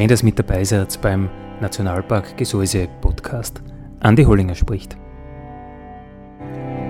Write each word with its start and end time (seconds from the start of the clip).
Schön, 0.00 0.08
dass 0.08 0.22
mit 0.22 0.38
dabei 0.38 0.64
seid 0.64 0.98
beim 1.02 1.28
Nationalpark 1.60 2.34
Gesäuse 2.38 2.88
Podcast. 3.02 3.60
Andi 4.00 4.24
Hollinger 4.24 4.54
spricht. 4.54 4.96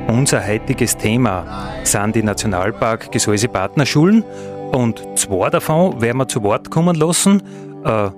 Unser 0.06 0.46
heutiges 0.46 0.96
Thema 0.96 1.72
sind 1.82 2.14
die 2.14 2.22
Nationalpark 2.22 3.10
Gesäuse 3.10 3.48
Partnerschulen 3.48 4.22
und 4.70 5.02
zwei 5.16 5.50
davon 5.50 6.00
werden 6.00 6.18
wir 6.18 6.28
zu 6.28 6.44
Wort 6.44 6.70
kommen 6.70 6.94
lassen. 6.94 7.42
Äh, 7.84 8.10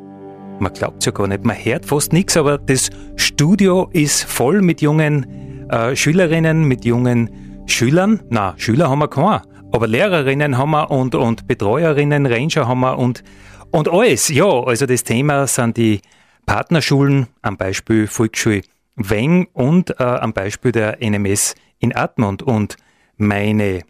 man 0.58 0.72
glaubt 0.74 0.98
es 0.98 1.06
ja 1.06 1.12
gar 1.12 1.26
nicht, 1.26 1.42
man 1.42 1.56
hört 1.56 1.86
fast 1.86 2.12
nichts, 2.12 2.36
aber 2.36 2.58
das 2.58 2.90
Studio 3.16 3.88
ist 3.94 4.24
voll 4.24 4.60
mit 4.60 4.82
jungen 4.82 5.70
äh, 5.70 5.96
Schülerinnen, 5.96 6.64
mit 6.64 6.84
jungen 6.84 7.30
Schülern. 7.64 8.20
Na, 8.28 8.52
Schüler 8.58 8.90
haben 8.90 8.98
wir 8.98 9.08
keine, 9.08 9.40
aber 9.70 9.86
Lehrerinnen 9.86 10.58
haben 10.58 10.72
wir 10.72 10.90
und, 10.90 11.14
und 11.14 11.46
Betreuerinnen, 11.46 12.26
Ranger 12.26 12.68
haben 12.68 12.80
wir 12.80 12.98
und 12.98 13.24
und 13.73 13.89
alles, 13.89 14.28
ja, 14.28 14.45
also 14.45 14.87
das 14.87 15.03
Thema 15.03 15.47
sind 15.47 15.77
die 15.77 16.01
Partnerschulen, 16.47 17.28
am 17.41 17.56
Beispiel 17.56 18.06
Volksschule 18.06 18.62
Weng 18.97 19.48
und 19.55 19.98
äh, 19.98 20.03
am 20.03 20.34
Beispiel 20.34 20.73
der 20.73 20.98
NMS 21.01 21.55
in 21.78 21.95
Admont. 21.97 22.43
Und 22.43 22.77
meine 23.17 23.81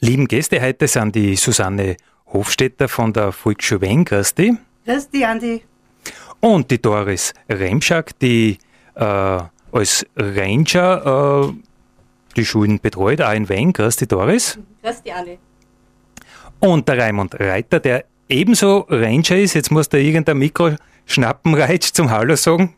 lieben 0.00 0.28
Gäste 0.28 0.60
heute 0.60 0.86
sind 0.86 1.14
die 1.14 1.36
Susanne 1.36 1.96
Hofstetter 2.26 2.88
von 2.88 3.12
der 3.12 3.32
Volksschule 3.32 3.80
Weng. 3.80 4.04
Grüß 4.04 4.34
dich. 4.34 4.52
Grüß 4.84 5.08
dich, 5.08 5.26
Andi. 5.26 5.62
Und 6.40 6.70
die 6.70 6.80
Doris 6.80 7.32
Remschak, 7.48 8.18
die 8.18 8.58
äh, 8.94 9.04
als 9.72 10.06
Ranger 10.16 11.48
äh, 11.48 11.54
die 12.36 12.44
Schulen 12.44 12.80
betreut, 12.80 13.22
auch 13.22 13.32
in 13.32 13.48
Weng. 13.48 13.72
Grüß 13.72 13.96
dich, 13.96 14.08
Doris. 14.08 14.58
Grüß 14.82 15.02
dich, 15.02 15.14
Andi. 15.14 15.38
Und 16.60 16.86
der 16.86 16.98
Raimund 16.98 17.40
Reiter, 17.40 17.80
der 17.80 18.04
ebenso 18.30 18.86
Ranger 18.88 19.36
ist, 19.36 19.54
jetzt 19.54 19.70
muss 19.70 19.88
da 19.88 19.98
irgendein 19.98 20.38
Mikroschnappenreitsch 20.38 21.92
zum 21.92 22.10
Hallo 22.10 22.36
sagen. 22.36 22.74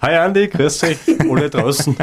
Hi 0.00 0.14
Andi, 0.14 0.46
grüß 0.46 0.84
euch, 0.84 0.98
alle 1.28 1.50
draußen. 1.50 1.96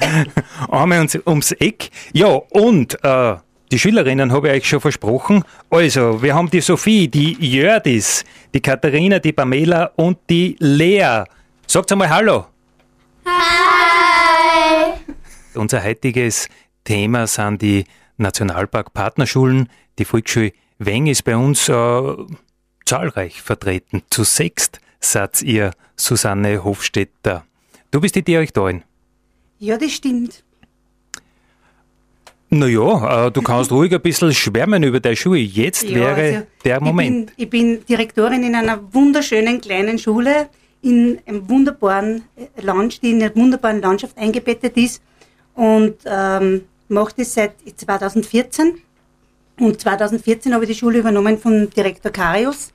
Einmal 0.70 1.00
uns, 1.00 1.18
ums 1.26 1.52
Eck. 1.52 1.88
Ja, 2.12 2.26
und 2.26 3.02
äh, 3.02 3.36
die 3.70 3.78
Schülerinnen 3.78 4.32
habe 4.32 4.48
ich 4.48 4.54
euch 4.54 4.68
schon 4.68 4.80
versprochen. 4.80 5.42
Also, 5.70 6.22
wir 6.22 6.34
haben 6.34 6.50
die 6.50 6.60
Sophie, 6.60 7.08
die 7.08 7.32
Jördis, 7.40 8.24
die 8.52 8.60
Katharina, 8.60 9.18
die 9.18 9.32
Pamela 9.32 9.92
und 9.96 10.18
die 10.28 10.56
Lea. 10.58 11.24
Sagt 11.66 11.90
einmal 11.90 12.10
Hallo. 12.10 12.46
Hi. 13.24 14.92
Unser 15.54 15.82
heutiges 15.82 16.48
Thema 16.84 17.26
sind 17.26 17.62
die 17.62 17.84
Nationalpark-Partnerschulen, 18.18 19.70
die 19.98 20.04
Volksschule 20.04 20.52
Weng 20.84 21.06
ist 21.06 21.24
bei 21.24 21.36
uns 21.36 21.68
äh, 21.68 22.16
zahlreich 22.84 23.40
vertreten. 23.42 24.02
Zu 24.10 24.24
sechst 24.24 24.80
seid 25.00 25.42
ihr, 25.42 25.72
Susanne 25.96 26.64
Hofstetter. 26.64 27.44
Du 27.90 28.00
bist 28.00 28.14
die 28.14 28.22
Direktorin. 28.22 28.82
Ja, 29.58 29.76
das 29.76 29.92
stimmt. 29.92 30.42
Naja, 32.50 33.26
äh, 33.26 33.30
du 33.30 33.40
kannst 33.42 33.70
ruhig 33.76 33.94
ein 33.94 34.00
bisschen 34.00 34.32
schwärmen 34.34 34.82
über 34.82 35.00
deine 35.00 35.16
Schule. 35.16 35.38
Jetzt 35.38 35.84
ja, 35.84 35.94
wäre 35.94 36.36
also 36.36 36.46
der 36.64 36.80
Moment. 36.82 37.32
Ich 37.36 37.48
bin, 37.50 37.70
ich 37.72 37.78
bin 37.78 37.86
Direktorin 37.86 38.42
in 38.42 38.54
einer 38.54 38.80
wunderschönen 38.92 39.60
kleinen 39.60 39.98
Schule 39.98 40.48
in 40.82 41.20
einem 41.26 41.48
wunderbaren 41.48 42.24
Land, 42.60 43.02
die 43.02 43.12
in 43.12 43.22
einer 43.22 43.34
wunderbaren 43.36 43.80
Landschaft 43.80 44.18
eingebettet 44.18 44.76
ist 44.76 45.00
und 45.54 45.94
ähm, 46.04 46.62
mache 46.88 47.14
das 47.16 47.34
seit 47.34 47.54
2014 47.76 48.78
und 49.62 49.80
2014 49.80 50.52
habe 50.52 50.64
ich 50.64 50.70
die 50.70 50.76
Schule 50.76 50.98
übernommen 50.98 51.38
vom 51.38 51.70
Direktor 51.70 52.10
Karius 52.10 52.72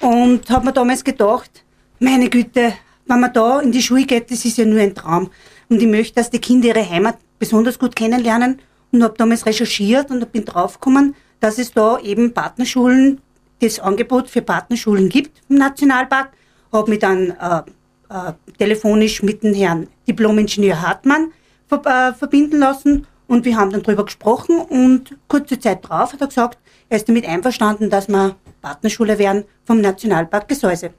und 0.00 0.48
habe 0.48 0.64
mir 0.64 0.72
damals 0.72 1.04
gedacht, 1.04 1.62
meine 2.00 2.30
Güte, 2.30 2.72
wenn 3.06 3.20
man 3.20 3.32
da 3.32 3.60
in 3.60 3.70
die 3.70 3.82
Schule 3.82 4.04
geht, 4.04 4.30
das 4.30 4.44
ist 4.44 4.56
ja 4.56 4.64
nur 4.64 4.80
ein 4.80 4.94
Traum. 4.94 5.30
Und 5.68 5.82
ich 5.82 5.86
möchte, 5.86 6.14
dass 6.14 6.30
die 6.30 6.40
Kinder 6.40 6.68
ihre 6.68 6.88
Heimat 6.88 7.18
besonders 7.38 7.78
gut 7.78 7.94
kennenlernen 7.94 8.60
und 8.92 9.02
habe 9.02 9.14
damals 9.18 9.44
recherchiert 9.44 10.10
und 10.10 10.32
bin 10.32 10.44
draufgekommen, 10.44 11.14
dass 11.40 11.58
es 11.58 11.72
da 11.72 11.98
eben 11.98 12.32
Partnerschulen, 12.32 13.20
das 13.60 13.78
Angebot 13.78 14.30
für 14.30 14.40
Partnerschulen 14.42 15.10
gibt 15.10 15.42
im 15.50 15.56
Nationalpark. 15.56 16.32
Habe 16.72 16.90
mich 16.90 17.00
dann 17.00 17.30
äh, 17.30 17.62
äh, 18.08 18.32
telefonisch 18.58 19.22
mit 19.22 19.42
dem 19.42 19.52
Herrn 19.52 19.86
Diplomingenieur 20.08 20.80
Hartmann 20.80 21.32
äh, 21.70 22.12
verbinden 22.14 22.58
lassen 22.58 23.06
und 23.32 23.46
wir 23.46 23.56
haben 23.56 23.70
dann 23.70 23.82
darüber 23.82 24.04
gesprochen 24.04 24.58
und 24.58 25.16
kurze 25.26 25.58
Zeit 25.58 25.88
drauf 25.88 26.12
hat 26.12 26.20
er 26.20 26.26
gesagt, 26.26 26.58
er 26.90 26.98
ist 26.98 27.08
damit 27.08 27.26
einverstanden, 27.26 27.88
dass 27.88 28.06
wir 28.06 28.36
Partnerschule 28.60 29.18
werden 29.18 29.44
vom 29.64 29.80
Nationalpark 29.80 30.48
Gesäuse. 30.48 30.90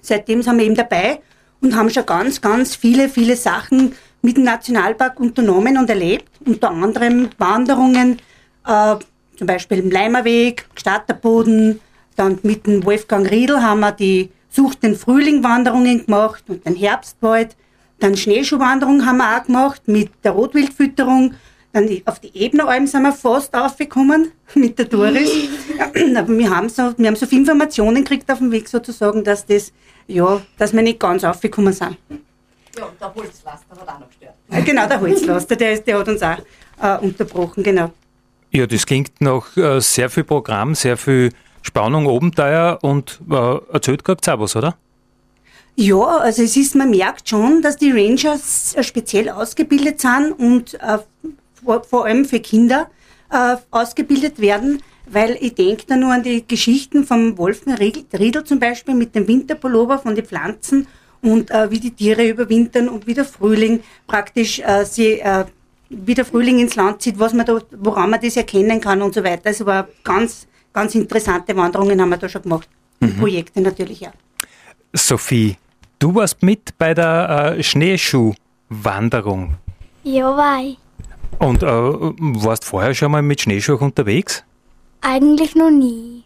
Seitdem 0.00 0.40
sind 0.40 0.56
wir 0.56 0.64
eben 0.64 0.74
dabei 0.74 1.20
und 1.60 1.76
haben 1.76 1.90
schon 1.90 2.06
ganz, 2.06 2.40
ganz 2.40 2.74
viele, 2.74 3.10
viele 3.10 3.36
Sachen 3.36 3.92
mit 4.22 4.38
dem 4.38 4.44
Nationalpark 4.44 5.20
unternommen 5.20 5.76
und 5.76 5.90
erlebt. 5.90 6.30
Unter 6.46 6.70
anderem 6.70 7.28
Wanderungen, 7.36 8.16
äh, 8.66 8.96
zum 9.36 9.46
Beispiel 9.46 9.80
im 9.80 9.90
Leimerweg, 9.90 10.66
Statterboden, 10.76 11.78
dann 12.16 12.38
mit 12.42 12.66
dem 12.66 12.86
Wolfgang 12.86 13.30
Riedl 13.30 13.60
haben 13.60 13.80
wir 13.80 13.92
die 13.92 14.30
Sucht 14.48 14.82
den 14.82 14.96
Frühling 14.96 15.44
Wanderungen 15.44 16.06
gemacht 16.06 16.44
und 16.48 16.64
den 16.64 16.74
Herbstwald. 16.74 17.54
Dann 17.98 18.16
Schneeschuhwanderung 18.16 19.04
haben 19.04 19.18
wir 19.18 19.36
auch 19.36 19.44
gemacht 19.44 19.82
mit 19.84 20.10
der 20.24 20.32
Rotwildfütterung 20.32 21.34
dann 21.72 21.88
auf 22.04 22.18
die 22.18 22.36
Ebneralm 22.36 22.86
sind 22.86 23.02
wir 23.02 23.12
fast 23.12 23.54
aufgekommen 23.54 24.32
mit 24.54 24.78
der 24.78 24.86
Doris. 24.86 25.30
Aber 26.16 26.28
wir 26.28 26.50
haben, 26.50 26.68
so, 26.68 26.92
wir 26.96 27.06
haben 27.06 27.16
so 27.16 27.26
viele 27.26 27.42
Informationen 27.42 28.04
gekriegt 28.04 28.30
auf 28.30 28.38
dem 28.38 28.50
Weg 28.50 28.68
sozusagen, 28.68 29.22
dass 29.24 29.46
das, 29.46 29.72
ja, 30.06 30.40
dass 30.58 30.72
wir 30.72 30.82
nicht 30.82 30.98
ganz 30.98 31.24
aufgekommen 31.24 31.72
sind. 31.72 31.96
Ja, 32.78 32.84
und 32.86 33.00
der 33.00 33.14
Holzlaster 33.14 33.76
hat 33.80 33.88
auch 33.88 34.00
noch 34.00 34.08
gestört. 34.08 34.34
Genau, 34.66 34.86
der 34.86 35.00
Holzlaster, 35.00 35.56
der, 35.56 35.72
ist, 35.72 35.86
der 35.86 35.98
hat 35.98 36.08
uns 36.08 36.22
auch 36.22 36.38
äh, 36.82 36.98
unterbrochen, 36.98 37.62
genau. 37.62 37.92
Ja, 38.52 38.66
das 38.66 38.84
klingt 38.84 39.20
nach 39.20 39.56
äh, 39.56 39.80
sehr 39.80 40.10
viel 40.10 40.24
Programm, 40.24 40.74
sehr 40.74 40.96
viel 40.96 41.30
Spannung, 41.62 42.08
Abenteuer 42.08 42.78
und 42.82 43.20
äh, 43.30 43.58
erzählt 43.72 44.04
gerade 44.04 44.32
auch 44.32 44.40
was, 44.40 44.56
oder? 44.56 44.76
Ja, 45.76 46.18
also 46.18 46.42
es 46.42 46.56
ist, 46.56 46.74
man 46.74 46.90
merkt 46.90 47.28
schon, 47.28 47.62
dass 47.62 47.76
die 47.76 47.92
Rangers 47.92 48.74
äh, 48.74 48.82
speziell 48.82 49.28
ausgebildet 49.30 50.00
sind 50.00 50.32
und 50.32 50.74
äh, 50.74 50.98
vor, 51.64 51.84
vor 51.84 52.06
allem 52.06 52.24
für 52.24 52.40
Kinder 52.40 52.90
äh, 53.30 53.56
ausgebildet 53.70 54.40
werden, 54.40 54.82
weil 55.06 55.36
ich 55.40 55.54
denke 55.54 55.84
da 55.86 55.96
nur 55.96 56.12
an 56.12 56.22
die 56.22 56.46
Geschichten 56.46 57.04
vom 57.04 57.36
Wolfgang 57.38 57.78
Riedel 57.78 58.44
zum 58.44 58.58
Beispiel 58.58 58.94
mit 58.94 59.14
dem 59.14 59.26
Winterpullover 59.26 59.98
von 59.98 60.14
den 60.14 60.24
Pflanzen 60.24 60.86
und 61.22 61.50
äh, 61.50 61.70
wie 61.70 61.80
die 61.80 61.90
Tiere 61.90 62.28
überwintern 62.28 62.88
und 62.88 63.06
wie 63.06 63.14
der 63.14 63.24
Frühling 63.24 63.82
praktisch 64.06 64.60
äh, 64.60 64.84
sie 64.84 65.20
äh, 65.20 65.44
wie 65.90 66.14
der 66.14 66.24
Frühling 66.24 66.60
ins 66.60 66.76
Land 66.76 67.02
zieht, 67.02 67.18
was 67.18 67.34
man 67.34 67.44
da, 67.44 67.58
woran 67.72 68.10
man 68.10 68.20
das 68.20 68.36
erkennen 68.36 68.80
kann 68.80 69.02
und 69.02 69.12
so 69.12 69.24
weiter. 69.24 69.48
Also 69.48 69.66
war 69.66 69.88
ganz, 70.04 70.46
ganz 70.72 70.94
interessante 70.94 71.54
Wanderungen 71.56 72.00
haben 72.00 72.10
wir 72.10 72.16
da 72.16 72.28
schon 72.28 72.42
gemacht. 72.42 72.68
Mhm. 73.00 73.16
Projekte 73.16 73.60
natürlich 73.60 74.06
auch. 74.06 74.12
Sophie, 74.92 75.56
du 75.98 76.14
warst 76.14 76.42
mit 76.42 76.78
bei 76.78 76.94
der 76.94 77.56
äh, 77.58 77.62
Schneeschuhwanderung. 77.62 79.56
Ja, 80.04 80.36
war 80.36 80.62
ich. 80.62 80.78
Und 81.38 81.62
äh, 81.62 81.66
warst 81.66 82.64
vorher 82.64 82.94
schon 82.94 83.12
mal 83.12 83.22
mit 83.22 83.40
Schneeschuhen 83.40 83.78
unterwegs? 83.80 84.44
Eigentlich 85.00 85.54
noch 85.54 85.70
nie. 85.70 86.24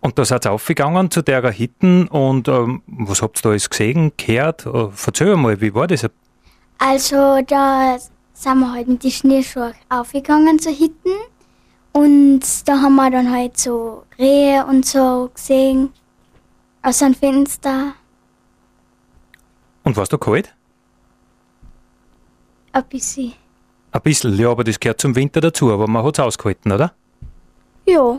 Und 0.00 0.18
da 0.18 0.24
seid 0.24 0.46
ihr 0.46 0.52
aufgegangen 0.52 1.10
zu 1.10 1.22
der 1.22 1.50
Hitten 1.50 2.08
und 2.08 2.46
ähm, 2.48 2.82
was 2.86 3.22
habt 3.22 3.38
ihr 3.38 3.42
da 3.42 3.48
alles 3.50 3.70
gesehen, 3.70 4.12
gehört? 4.16 4.66
Äh, 4.66 4.88
erzähl 5.06 5.36
mal, 5.36 5.60
wie 5.60 5.74
war 5.74 5.86
das? 5.86 6.06
Also 6.78 7.40
da 7.46 7.96
sind 8.34 8.58
wir 8.60 8.72
halt 8.72 8.88
mit 8.88 9.02
den 9.02 9.10
Schneeschuhen 9.10 9.72
aufgegangen 9.88 10.58
zu 10.58 10.70
Hitten 10.70 11.12
und 11.92 12.40
da 12.68 12.80
haben 12.82 12.96
wir 12.96 13.10
dann 13.10 13.30
halt 13.30 13.56
so 13.58 14.04
Rehe 14.18 14.64
und 14.66 14.84
so 14.84 15.30
gesehen. 15.34 15.90
aus 16.82 17.02
einem 17.02 17.14
Fenster 17.14 17.94
Und 19.84 19.96
warst 19.96 20.12
du 20.12 20.18
kalt? 20.18 20.54
ein 22.72 22.84
bisschen. 22.90 23.32
Ein 23.94 24.00
bisschen, 24.02 24.36
ja, 24.36 24.50
aber 24.50 24.64
das 24.64 24.80
gehört 24.80 25.00
zum 25.00 25.14
Winter 25.14 25.40
dazu, 25.40 25.70
aber 25.70 25.86
man 25.86 26.04
hat 26.04 26.18
es 26.18 26.24
ausgehalten, 26.24 26.72
oder? 26.72 26.92
Ja. 27.86 28.18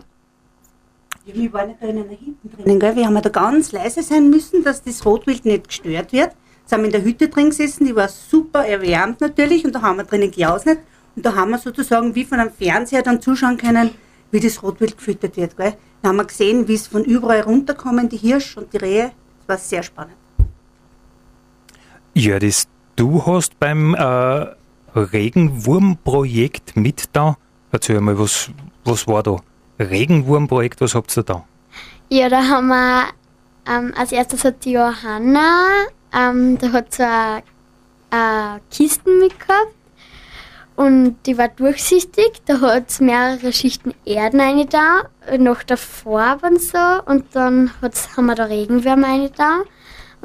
Ja, 1.26 1.36
wir 1.36 1.52
waren 1.52 1.72
ja 1.72 1.76
drinnen 1.82 2.08
hinten 2.08 2.50
drinnen, 2.50 2.80
gell? 2.80 2.96
Wir 2.96 3.06
haben 3.06 3.16
ja 3.16 3.22
da 3.22 3.30
ganz 3.30 3.74
leise 3.74 4.02
sein 4.02 4.30
müssen, 4.30 4.64
dass 4.64 4.82
das 4.84 5.06
Rotwild 5.06 5.44
nicht 5.44 5.68
gestört 5.68 6.14
wird. 6.14 6.32
Sind 6.66 6.80
wir 6.80 6.86
in 6.86 6.92
der 6.94 7.04
Hütte 7.04 7.28
drin 7.28 7.50
gesessen, 7.50 7.86
die 7.86 7.96
war 7.96 8.08
super 8.08 8.66
erwärmt 8.66 9.20
natürlich 9.20 9.66
und 9.66 9.76
da 9.76 9.82
haben 9.82 9.98
wir 9.98 10.06
drinnen 10.06 10.32
gejausnet 10.32 10.80
und 11.18 11.26
da 11.26 11.36
haben 11.36 11.52
wir 11.52 11.58
sozusagen 11.58 12.16
wie 12.16 12.24
von 12.24 12.40
einem 12.40 12.54
Fernseher 12.54 13.02
dann 13.02 13.22
zuschauen 13.22 13.58
können, 13.58 13.90
wie 14.32 14.40
das 14.40 14.64
Rotwild 14.64 14.98
gefüttert 14.98 15.36
wird, 15.36 15.58
gell? 15.58 15.74
Da 16.02 16.08
haben 16.08 16.16
wir 16.16 16.26
gesehen, 16.26 16.70
wie 16.70 16.76
es 16.76 16.88
von 16.88 17.04
überall 17.04 17.42
runterkommen, 17.42 18.08
die 18.08 18.18
Hirsch 18.18 18.56
und 18.56 18.72
die 18.72 18.78
Rehe. 18.78 19.12
Das 19.40 19.48
war 19.50 19.58
sehr 19.58 19.84
spannend. 19.84 20.16
Ja, 22.14 22.40
das, 22.40 22.66
du 22.96 23.26
hast 23.26 23.60
beim 23.60 23.94
äh, 23.94 24.46
Regenwurmprojekt 24.96 26.76
mit 26.76 27.10
da. 27.14 27.38
Erzähl 27.72 28.00
mal, 28.02 28.18
was, 28.18 28.50
was 28.84 29.08
war 29.08 29.24
da? 29.24 29.38
Regenwurmprojekt, 29.80 30.82
was 30.82 30.96
habt 30.96 31.16
ihr 31.18 31.24
da? 31.24 31.44
Ja, 32.10 32.30
da 32.30 32.44
haben 32.48 32.68
wir 32.68 33.08
ähm, 33.68 33.94
als 33.98 34.12
erstes 34.12 34.44
hat 34.44 34.64
die 34.64 34.74
Johanna, 34.74 35.68
ähm, 36.14 36.58
da 36.60 36.72
hat 36.72 36.94
so 36.94 37.04
eine, 37.04 37.44
eine 38.12 38.62
Kisten 38.72 39.20
mitgehabt 39.20 39.74
und 40.76 41.16
die 41.26 41.38
war 41.38 41.48
durchsichtig. 41.48 42.42
Da 42.46 42.60
hat 42.62 42.90
es 42.90 43.00
mehrere 43.00 43.54
Schichten 43.54 43.94
Erden 44.06 44.42
rein 44.42 44.68
da, 44.70 45.04
nach 45.38 45.64
der 45.64 45.78
Farbe 45.78 46.48
und 46.48 46.62
so. 46.62 46.78
Und 47.06 47.34
dann 47.34 47.72
haben 47.82 48.26
wir 48.26 48.36
da 48.36 48.46
Regenwürmer 48.46 49.08
rein 49.08 49.30
da. 49.38 49.62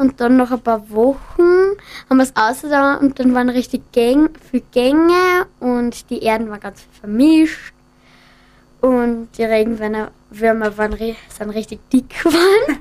Und 0.00 0.18
dann 0.18 0.38
nach 0.38 0.50
ein 0.50 0.60
paar 0.60 0.88
Wochen 0.88 1.76
haben 2.08 2.16
wir 2.16 2.22
es 2.22 2.32
da 2.62 2.94
und 2.94 3.18
dann 3.18 3.34
waren 3.34 3.50
richtig 3.50 3.92
Gäng, 3.92 4.30
viele 4.50 4.62
Gänge 4.72 5.46
und 5.60 6.08
die 6.08 6.22
Erden 6.22 6.48
waren 6.48 6.60
ganz 6.60 6.86
vermischt. 7.00 7.74
Und 8.80 9.28
die 9.36 9.44
Regenwürmer 9.44 10.10
Würmer 10.30 10.76
waren, 10.78 10.96
sind 10.96 11.50
richtig 11.50 11.80
dick 11.90 12.08
geworden. 12.22 12.78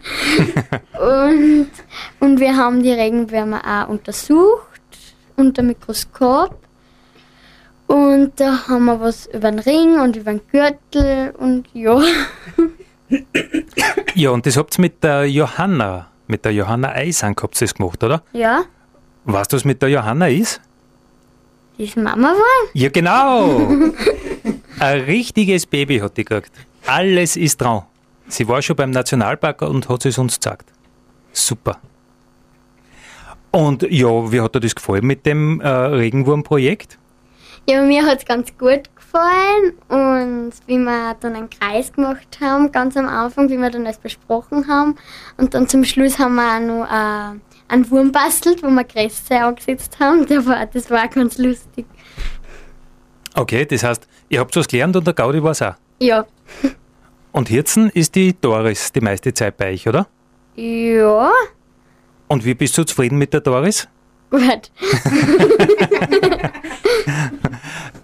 und, 0.98 1.72
und 2.22 2.40
wir 2.40 2.56
haben 2.56 2.84
die 2.84 2.94
Regenwürmer 2.94 3.62
auch 3.66 3.90
untersucht 3.90 4.80
unter 5.36 5.62
Mikroskop. 5.62 6.58
Und 7.88 8.40
da 8.40 8.68
haben 8.68 8.86
wir 8.86 9.02
was 9.02 9.26
über 9.26 9.52
den 9.52 9.60
Ring 9.60 10.00
und 10.00 10.16
über 10.16 10.32
den 10.32 10.42
Gürtel 10.50 11.34
und 11.38 11.68
ja. 11.74 12.02
Ja, 14.14 14.30
und 14.30 14.46
das 14.46 14.56
habt 14.56 14.78
ihr 14.78 14.82
mit 14.82 15.04
der 15.04 15.26
Johanna, 15.26 16.08
mit 16.30 16.46
der 16.46 16.54
Johanna 16.54 16.90
Eisang 16.94 17.36
habt 17.42 17.56
ihr 17.62 17.68
das 17.68 17.74
gemacht, 17.74 18.04
oder? 18.04 18.22
Ja, 18.34 18.64
Weißt 19.26 19.52
du, 19.52 19.58
was 19.58 19.66
mit 19.66 19.82
der 19.82 19.90
Johanna 19.90 20.28
ist? 20.28 20.62
die 21.78 21.84
ist 21.84 21.98
Mama 21.98 22.30
war. 22.30 22.70
Ja, 22.74 22.90
genau! 22.90 23.70
Ein 24.80 25.02
richtiges 25.02 25.66
Baby 25.66 26.00
hat 26.00 26.18
die 26.18 26.26
gekriegt. 26.26 26.52
Alles 26.86 27.36
ist 27.36 27.60
dran. 27.62 27.84
Sie 28.28 28.48
war 28.48 28.62
schon 28.62 28.76
beim 28.76 28.92
Nationalpark 28.92 29.62
und 29.62 29.88
hat 29.90 30.06
es 30.06 30.18
uns 30.18 30.36
gezeigt. 30.36 30.66
Super. 31.34 31.78
Und 33.52 33.84
ja, 33.84 34.32
wie 34.32 34.42
hat 34.42 34.56
dir 34.56 34.60
das 34.60 34.76
gefallen 34.76 35.06
mit 35.06 35.26
dem 35.26 35.60
äh, 35.62 35.68
Regenwurmprojekt? 35.68 36.98
Ja, 37.68 37.82
mir 37.84 38.06
hat 38.06 38.20
es 38.20 38.26
ganz 38.26 38.50
gut 38.58 38.84
gefallen 38.96 39.74
und 39.90 40.52
wie 40.68 40.78
wir 40.78 41.16
dann 41.20 41.36
einen 41.36 41.50
Kreis 41.50 41.92
gemacht 41.94 42.40
haben, 42.42 42.72
ganz 42.72 42.98
am 42.98 43.08
Anfang, 43.08 43.50
wie 43.50 43.58
wir 43.58 43.70
dann 43.70 43.86
alles 43.86 43.98
besprochen 43.98 44.68
haben. 44.68 44.96
Und 45.38 45.54
dann 45.54 45.68
zum 45.68 45.84
Schluss 45.84 46.18
haben 46.20 46.36
wir 46.36 46.56
auch 46.56 46.60
noch 46.60 46.86
äh, 46.86 47.40
einen 47.68 47.92
Wurm 47.92 48.12
bastelt, 48.12 48.64
wo 48.64 48.70
wir 48.70 48.84
Gräser 48.84 49.46
angesetzt 49.46 50.00
haben. 50.00 50.26
Der 50.26 50.46
war, 50.46 50.66
das 50.66 50.90
war 50.90 51.08
ganz 51.08 51.38
lustig. 51.38 51.86
Okay, 53.36 53.66
das 53.66 53.84
heißt, 53.84 54.08
ihr 54.30 54.40
habt 54.40 54.56
was 54.56 54.68
gelernt 54.68 54.96
und 54.96 55.06
der 55.06 55.14
Gaudi 55.14 55.42
war 55.44 55.52
es 55.52 55.62
auch. 55.62 55.76
Ja. 56.00 56.26
Und 57.32 57.50
Hirzen 57.50 57.90
ist 57.92 58.16
die 58.16 58.36
Doris 58.40 58.92
die 58.92 59.02
meiste 59.02 59.34
Zeit 59.34 59.58
bei 59.58 59.72
euch, 59.74 59.88
oder? 59.88 60.08
Ja, 60.56 61.32
Und 62.28 62.44
wie 62.44 62.54
bist 62.56 62.78
du 62.78 62.84
zufrieden 62.84 63.18
mit 63.18 63.34
der 63.34 63.42
Doris? 63.42 63.88
gut. 64.32 64.72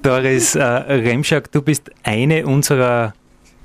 Doris 0.06 0.54
äh, 0.54 0.62
Remschak, 0.62 1.52
du 1.52 1.63
bist 1.63 1.90
eine 2.04 2.46
unserer, 2.46 3.16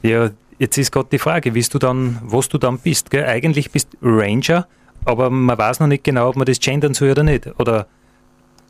ja, 0.03 0.31
jetzt 0.59 0.79
ist 0.79 0.91
gerade 0.91 1.09
die 1.13 1.19
Frage, 1.19 1.53
du 1.53 1.79
dann, 1.79 2.19
was 2.23 2.49
du 2.49 2.57
dann 2.57 2.79
bist. 2.79 3.11
Gell? 3.11 3.27
Eigentlich 3.27 3.71
bist 3.71 3.89
Ranger, 4.01 4.67
aber 5.05 5.29
man 5.29 5.59
weiß 5.59 5.81
noch 5.81 5.87
nicht 5.87 6.03
genau, 6.03 6.31
ob 6.31 6.37
man 6.37 6.47
das 6.47 6.59
gendern 6.59 6.95
soll 6.95 7.11
oder 7.11 7.25
nicht. 7.25 7.47
Oder 7.61 7.89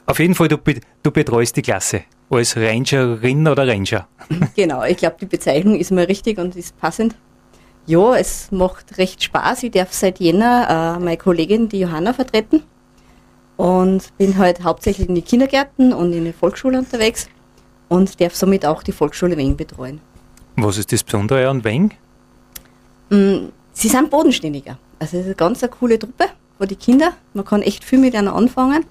auf 0.07 0.19
jeden 0.19 0.35
Fall, 0.35 0.49
du, 0.49 0.59
du 1.05 1.11
betreust 1.13 1.57
die 1.57 1.63
Klasse 1.63 2.03
als 2.29 2.57
Rangerin 2.57 3.47
oder 3.47 3.69
Ranger. 3.69 4.09
Genau, 4.57 4.83
ich 4.83 4.97
glaube, 4.97 5.17
die 5.21 5.27
Bezeichnung 5.27 5.77
ist 5.79 5.93
mal 5.93 6.07
richtig 6.07 6.39
und 6.39 6.57
ist 6.57 6.77
passend. 6.77 7.15
Ja, 7.87 8.17
es 8.17 8.51
macht 8.51 8.99
recht 8.99 9.23
Spaß. 9.23 9.63
Ich 9.63 9.71
darf 9.71 9.93
seit 9.93 10.19
Jänner 10.19 10.97
äh, 10.97 11.01
meine 11.01 11.17
Kollegin, 11.17 11.69
die 11.69 11.79
Johanna, 11.79 12.15
vertreten 12.15 12.65
und 13.57 14.17
bin 14.19 14.39
halt 14.39 14.65
hauptsächlich 14.65 15.09
in 15.09 15.15
die 15.15 15.23
Kindergärten 15.23 15.93
und 15.93 16.13
in 16.13 16.25
die 16.25 16.33
Volksschule 16.33 16.77
unterwegs 16.77 17.29
und 17.91 18.19
darf 18.21 18.35
somit 18.35 18.65
auch 18.65 18.83
die 18.83 18.93
Volksschule 18.93 19.37
Weng 19.37 19.57
betreuen. 19.57 20.01
Was 20.57 20.79
ist 20.79 20.91
das 20.93 21.03
Besondere 21.05 21.47
an 21.49 21.63
Weng? 21.65 21.91
Mm, 23.11 23.49
Sie 23.73 23.89
sind 23.89 24.11
bodenständiger. 24.11 24.79
Also 24.99 25.17
es 25.19 25.23
ist 25.23 25.27
eine 25.27 25.35
ganz 25.35 25.63
eine 25.63 25.71
coole 25.71 25.99
Truppe 25.99 26.25
von 26.57 26.69
die 26.69 26.77
Kinder. 26.77 27.13
Man 27.35 27.45
kann 27.45 27.63
echt 27.63 27.85
viel 27.85 27.99
mit 27.99 28.15
ihnen 28.15 28.29
anfangen 28.29 28.85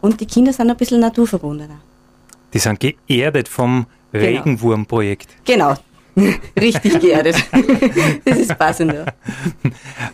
und 0.00 0.20
die 0.20 0.26
Kinder 0.26 0.52
sind 0.52 0.70
ein 0.70 0.76
bisschen 0.76 1.00
naturverbundener. 1.00 1.80
Die 2.52 2.58
sind 2.58 2.80
geerdet 2.80 3.46
vom 3.48 3.86
Genau. 4.12 4.24
Regenwurmprojekt. 4.26 5.28
Genau, 5.44 5.74
richtig 6.60 6.98
geerdet. 7.00 7.36
das 8.24 8.38
ist 8.38 8.58
passend. 8.58 8.92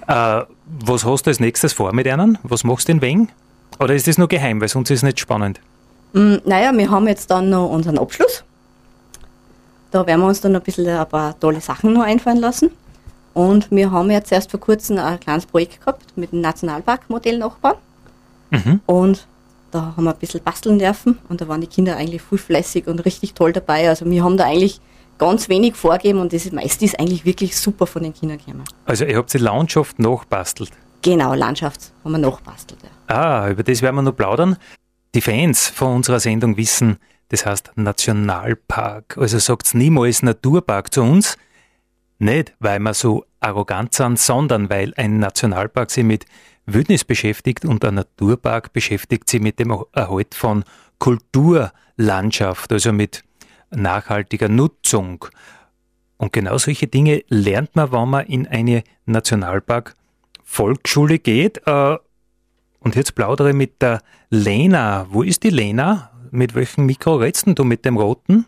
Äh, 0.08 0.42
was 0.84 1.04
hast 1.04 1.26
du 1.26 1.30
als 1.30 1.40
nächstes 1.40 1.72
vor 1.72 1.92
mit 1.92 2.06
ihnen? 2.06 2.38
Was 2.44 2.62
machst 2.62 2.86
du 2.88 2.92
in 2.92 3.00
Weng? 3.00 3.28
Oder 3.80 3.94
ist 3.94 4.06
das 4.06 4.18
nur 4.18 4.28
geheim, 4.28 4.60
weil 4.60 4.68
sonst 4.68 4.90
ist 4.90 4.98
es 4.98 5.02
nicht 5.02 5.18
spannend? 5.18 5.60
Mm, 6.16 6.36
Naja, 6.44 6.72
wir 6.76 6.90
haben 6.90 7.06
jetzt 7.06 7.30
dann 7.30 7.50
noch 7.50 7.68
unseren 7.70 7.98
Abschluss. 7.98 8.42
Da 9.90 10.06
werden 10.06 10.20
wir 10.22 10.28
uns 10.28 10.40
dann 10.40 10.56
ein 10.56 10.62
bisschen 10.62 10.88
ein 10.88 11.08
paar 11.08 11.38
tolle 11.38 11.60
Sachen 11.60 11.92
noch 11.92 12.02
einfallen 12.02 12.38
lassen. 12.38 12.70
Und 13.34 13.70
wir 13.70 13.90
haben 13.90 14.10
jetzt 14.10 14.32
erst 14.32 14.50
vor 14.50 14.60
kurzem 14.60 14.98
ein 14.98 15.20
kleines 15.20 15.44
Projekt 15.44 15.80
gehabt 15.80 16.16
mit 16.16 16.32
dem 16.32 16.40
Nationalparkmodell 16.40 17.36
nachbauen. 17.38 17.76
Mhm. 18.50 18.80
Und 18.86 19.26
da 19.70 19.92
haben 19.94 20.04
wir 20.04 20.12
ein 20.14 20.18
bisschen 20.18 20.42
basteln 20.42 20.78
dürfen 20.78 21.18
und 21.28 21.40
da 21.42 21.48
waren 21.48 21.60
die 21.60 21.66
Kinder 21.66 21.96
eigentlich 21.96 22.22
voll 22.22 22.38
fleißig 22.38 22.86
und 22.86 23.04
richtig 23.04 23.34
toll 23.34 23.52
dabei. 23.52 23.88
Also 23.90 24.06
wir 24.06 24.24
haben 24.24 24.38
da 24.38 24.44
eigentlich 24.44 24.80
ganz 25.18 25.50
wenig 25.50 25.74
vorgegeben 25.74 26.20
und 26.20 26.32
das 26.32 26.50
meiste 26.50 26.86
ist 26.86 26.98
eigentlich 26.98 27.26
wirklich 27.26 27.56
super 27.58 27.86
von 27.86 28.02
den 28.04 28.14
Kindern 28.14 28.38
gekommen. 28.38 28.64
Also 28.86 29.04
ihr 29.04 29.16
habt 29.18 29.32
die 29.34 29.38
Landschaft 29.38 29.98
nachbastelt. 29.98 30.70
Genau, 31.02 31.34
Landschaft 31.34 31.92
haben 32.04 32.12
wir 32.12 32.18
nachbastelt. 32.18 32.80
Ja. 32.82 33.14
Ah, 33.14 33.50
über 33.50 33.62
das 33.62 33.82
werden 33.82 33.96
wir 33.96 34.02
noch 34.02 34.16
plaudern. 34.16 34.56
Die 35.14 35.20
Fans 35.20 35.68
von 35.68 35.96
unserer 35.96 36.20
Sendung 36.20 36.56
wissen, 36.56 36.98
das 37.28 37.46
heißt 37.46 37.72
Nationalpark. 37.76 39.16
Also 39.18 39.38
sagt's 39.38 39.74
niemals 39.74 40.22
Naturpark 40.22 40.92
zu 40.92 41.02
uns. 41.02 41.36
Nicht, 42.18 42.54
weil 42.60 42.78
wir 42.80 42.94
so 42.94 43.24
arrogant 43.40 43.94
sind, 43.94 44.18
sondern 44.18 44.70
weil 44.70 44.94
ein 44.96 45.18
Nationalpark 45.18 45.90
sich 45.90 46.04
mit 46.04 46.24
Wildnis 46.66 47.04
beschäftigt 47.04 47.64
und 47.64 47.84
ein 47.84 47.94
Naturpark 47.94 48.72
beschäftigt 48.72 49.28
sich 49.28 49.40
mit 49.40 49.58
dem 49.58 49.76
Erhalt 49.92 50.34
von 50.34 50.64
Kulturlandschaft, 50.98 52.72
also 52.72 52.92
mit 52.92 53.22
nachhaltiger 53.70 54.48
Nutzung. 54.48 55.26
Und 56.16 56.32
genau 56.32 56.56
solche 56.58 56.86
Dinge 56.86 57.22
lernt 57.28 57.76
man, 57.76 57.92
wenn 57.92 58.08
man 58.08 58.26
in 58.26 58.46
eine 58.46 58.82
Nationalpark-Volksschule 59.04 61.18
geht. 61.18 61.66
Äh, 61.66 61.98
und 62.86 62.94
jetzt 62.94 63.16
plaudere 63.16 63.48
ich 63.48 63.56
mit 63.56 63.82
der 63.82 64.00
Lena. 64.30 65.06
Wo 65.10 65.24
ist 65.24 65.42
die 65.42 65.50
Lena? 65.50 66.12
Mit 66.30 66.54
welchem 66.54 66.86
Mikro 66.86 67.18
denn 67.18 67.56
du 67.56 67.64
mit 67.64 67.84
dem 67.84 67.96
roten? 67.96 68.46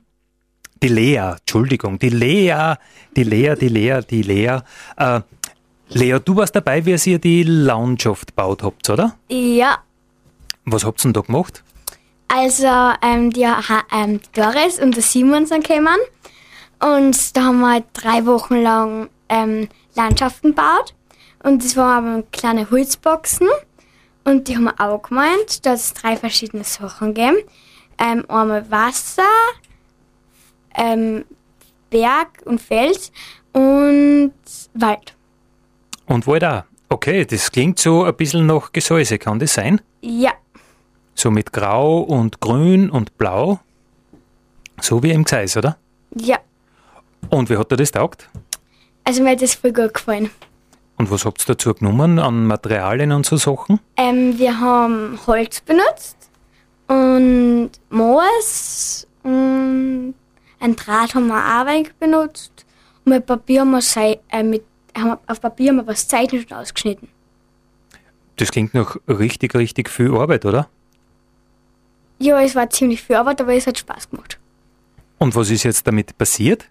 Die 0.80 0.86
Lea, 0.86 1.34
Entschuldigung, 1.40 1.98
die 1.98 2.10
Lea, 2.10 2.74
die 3.16 3.24
Lea, 3.24 3.56
die 3.56 3.66
Lea, 3.66 4.00
die 4.08 4.22
Lea. 4.22 4.60
Äh, 4.96 5.22
Lea, 5.88 6.18
du 6.24 6.36
warst 6.36 6.54
dabei, 6.54 6.86
wie 6.86 6.94
ihr 7.04 7.18
die 7.18 7.42
Landschaft 7.42 8.28
gebaut 8.28 8.62
habt, 8.62 8.88
oder? 8.88 9.16
Ja, 9.28 9.78
Was 10.66 10.84
habt 10.84 11.00
ihr 11.00 11.02
denn 11.08 11.14
da 11.14 11.22
gemacht? 11.22 11.64
Also, 12.28 12.92
ähm, 13.02 13.32
die, 13.32 13.42
ähm, 13.42 14.20
die 14.20 14.40
Doris 14.40 14.78
und 14.78 14.94
der 14.94 15.02
Simon 15.02 15.46
sind 15.46 15.66
gekommen. 15.66 15.98
Und 16.78 17.36
da 17.36 17.42
haben 17.42 17.58
wir 17.58 17.72
halt 17.72 17.86
drei 17.92 18.24
Wochen 18.24 18.62
lang 18.62 19.08
ähm, 19.28 19.68
Landschaften 19.96 20.50
gebaut. 20.50 20.94
Und 21.42 21.64
das 21.64 21.76
waren 21.76 22.06
aber 22.06 22.22
kleine 22.30 22.70
Holzboxen. 22.70 23.48
Und 24.24 24.48
die 24.48 24.56
haben 24.56 24.64
wir 24.64 24.80
auch 24.80 25.02
gemeint. 25.02 25.64
Da 25.64 25.70
hat 25.70 25.78
es 25.78 25.94
drei 25.94 26.16
verschiedene 26.16 26.64
Sachen 26.64 27.14
gegeben. 27.14 27.38
Ähm, 27.98 28.24
einmal 28.28 28.70
Wasser, 28.70 29.22
ähm, 30.76 31.24
Berg 31.90 32.42
und 32.44 32.60
Feld 32.60 33.10
und 33.52 34.32
Wald. 34.74 35.14
Und 36.06 36.26
Wald 36.26 36.44
auch. 36.44 36.62
Okay, 36.90 37.24
das 37.24 37.50
klingt 37.50 37.78
so 37.78 38.04
ein 38.04 38.14
bisschen 38.16 38.46
nach 38.46 38.72
Gesäuse, 38.72 39.18
kann 39.18 39.38
das 39.38 39.54
sein? 39.54 39.80
Ja, 40.00 40.32
So 41.14 41.30
mit 41.30 41.52
Grau 41.52 42.00
und 42.00 42.40
Grün 42.40 42.88
und 42.90 43.18
Blau. 43.18 43.58
So 44.80 45.02
wie 45.02 45.10
im 45.10 45.24
Gseis, 45.24 45.56
oder? 45.56 45.76
ja. 46.14 46.38
Und 47.30 47.50
wie 47.50 47.56
hat 47.58 47.70
dir 47.72 47.76
das 47.76 47.90
taugt? 47.90 48.28
Also 49.04 49.22
mir 49.22 49.30
hat 49.32 49.42
das 49.42 49.54
voll 49.54 49.72
gut 49.72 49.92
gefallen. 49.92 50.30
Und 50.98 51.10
was 51.10 51.24
habt 51.24 51.40
ihr 51.42 51.54
dazu 51.54 51.72
genommen 51.74 52.18
an 52.18 52.46
Materialien 52.46 53.12
und 53.12 53.24
so 53.24 53.36
Sachen? 53.36 53.78
Ähm, 53.96 54.36
wir 54.38 54.58
haben 54.60 55.18
Holz 55.26 55.60
benutzt 55.60 56.16
und 56.88 57.70
Moos 57.90 59.06
und 59.22 60.14
ein 60.60 60.74
Draht 60.76 61.14
haben 61.14 61.28
wir 61.28 61.36
auch 61.36 61.66
wenig 61.66 61.92
benutzt. 61.94 62.66
Und 63.04 63.12
mit 63.12 63.26
Papier 63.26 63.60
haben 63.60 63.70
wir, 63.70 63.80
Sei- 63.80 64.18
äh, 64.28 64.42
mit, 64.42 64.64
haben 64.96 65.18
auf 65.26 65.40
Papier 65.40 65.70
haben 65.70 65.76
wir 65.76 65.86
was 65.86 66.08
zeichnet 66.08 66.50
und 66.50 66.56
ausgeschnitten. 66.56 67.08
Das 68.36 68.50
klingt 68.50 68.74
nach 68.74 68.96
richtig, 69.08 69.54
richtig 69.54 69.88
viel 69.88 70.14
Arbeit, 70.16 70.44
oder? 70.44 70.68
Ja, 72.18 72.40
es 72.40 72.56
war 72.56 72.68
ziemlich 72.70 73.02
viel 73.02 73.16
Arbeit, 73.16 73.40
aber 73.40 73.54
es 73.54 73.66
hat 73.68 73.78
Spaß 73.78 74.10
gemacht. 74.10 74.38
Und 75.18 75.34
was 75.36 75.50
ist 75.50 75.62
jetzt 75.62 75.86
damit 75.86 76.18
passiert? 76.18 76.68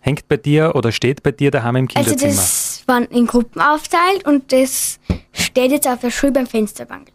Hängt 0.00 0.28
bei 0.28 0.36
dir 0.36 0.74
oder 0.74 0.92
steht 0.92 1.22
bei 1.22 1.32
dir 1.32 1.50
daheim 1.50 1.76
im 1.76 1.88
Also 1.94 2.10
Kinderzimmer? 2.10 2.32
das 2.34 2.82
waren 2.86 3.04
in 3.06 3.26
Gruppen 3.26 3.60
aufteilt 3.60 4.26
und 4.26 4.52
das 4.52 4.98
steht 5.32 5.70
jetzt 5.72 5.86
auf 5.88 6.00
der 6.00 6.10
Schule 6.10 6.32
beim 6.32 6.46
Fensterbank. 6.46 7.08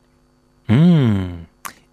Hm. 0.68 1.46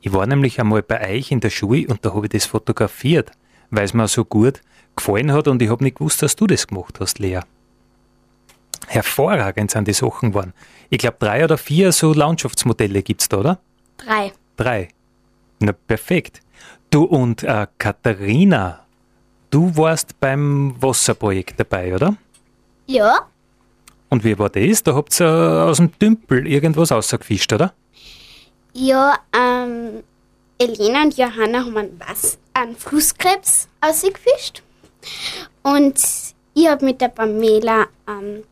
Ich 0.03 0.13
war 0.13 0.27
nämlich 0.27 0.61
einmal 0.61 0.83
bei 0.83 1.17
euch 1.17 1.31
in 1.31 1.41
der 1.41 1.51
Schule 1.51 1.87
und 1.89 2.05
da 2.05 2.15
habe 2.15 2.27
ich 2.27 2.31
das 2.33 2.47
fotografiert, 2.47 3.31
weil 3.71 3.85
es 3.85 3.95
mir 3.95 4.09
so 4.09 4.25
gut 4.25 4.61
gefallen 4.97 5.33
hat 5.33 5.47
und 5.49 5.63
ich 5.63 5.71
habe 5.71 5.85
nicht 5.85 5.99
gewusst, 5.99 6.23
dass 6.23 6.37
du 6.37 6.47
das 6.47 6.67
gemacht 6.67 6.99
hast, 7.01 7.19
Lea. 7.19 7.41
Hervorragend 8.87 9.71
sind 9.71 9.87
die 9.87 9.93
Sachen 9.93 10.31
geworden. 10.31 10.53
Ich 10.89 10.99
glaube, 10.99 11.17
drei 11.21 11.45
oder 11.45 11.59
vier 11.59 11.93
so 11.93 12.13
Landschaftsmodelle 12.13 13.03
gibt's 13.03 13.29
da, 13.29 13.39
oder? 13.39 13.61
Drei. 13.99 14.33
Drei. 14.57 14.89
Na, 15.61 15.73
perfekt. 15.73 16.41
Du 16.91 17.05
und 17.05 17.43
äh, 17.45 17.67
Katharina, 17.79 18.81
du 19.51 19.77
warst 19.77 20.19
beim 20.21 20.75
Wasserprojekt 20.81 21.59
dabei, 21.61 21.95
oder? 21.95 22.17
Ja, 22.87 23.21
Und 24.09 24.25
wie 24.25 24.39
war 24.39 24.49
das? 24.49 24.83
Da 24.83 24.95
habt 24.95 25.19
ihr 25.21 25.27
äh, 25.27 25.69
aus 25.71 25.77
dem 25.77 25.97
Tümpel 25.99 26.47
irgendwas 26.47 26.91
rausgefischt, 26.93 27.53
oder? 27.53 27.73
ja, 28.73 29.17
ähm, 29.37 30.03
Elena 30.59 31.03
und 31.03 31.17
Johanna 31.17 31.61
haben 31.65 31.77
einen, 31.77 32.01
Was 32.07 32.39
einen 32.55 32.77
Flusskrebs 32.77 33.67
ausgefischt. 33.81 34.63
Und 35.63 36.01
ich 36.55 36.69
habe 36.69 36.85
mit 36.85 37.01
der 37.01 37.09
Pamela 37.09 37.87
ähm, 38.09 38.45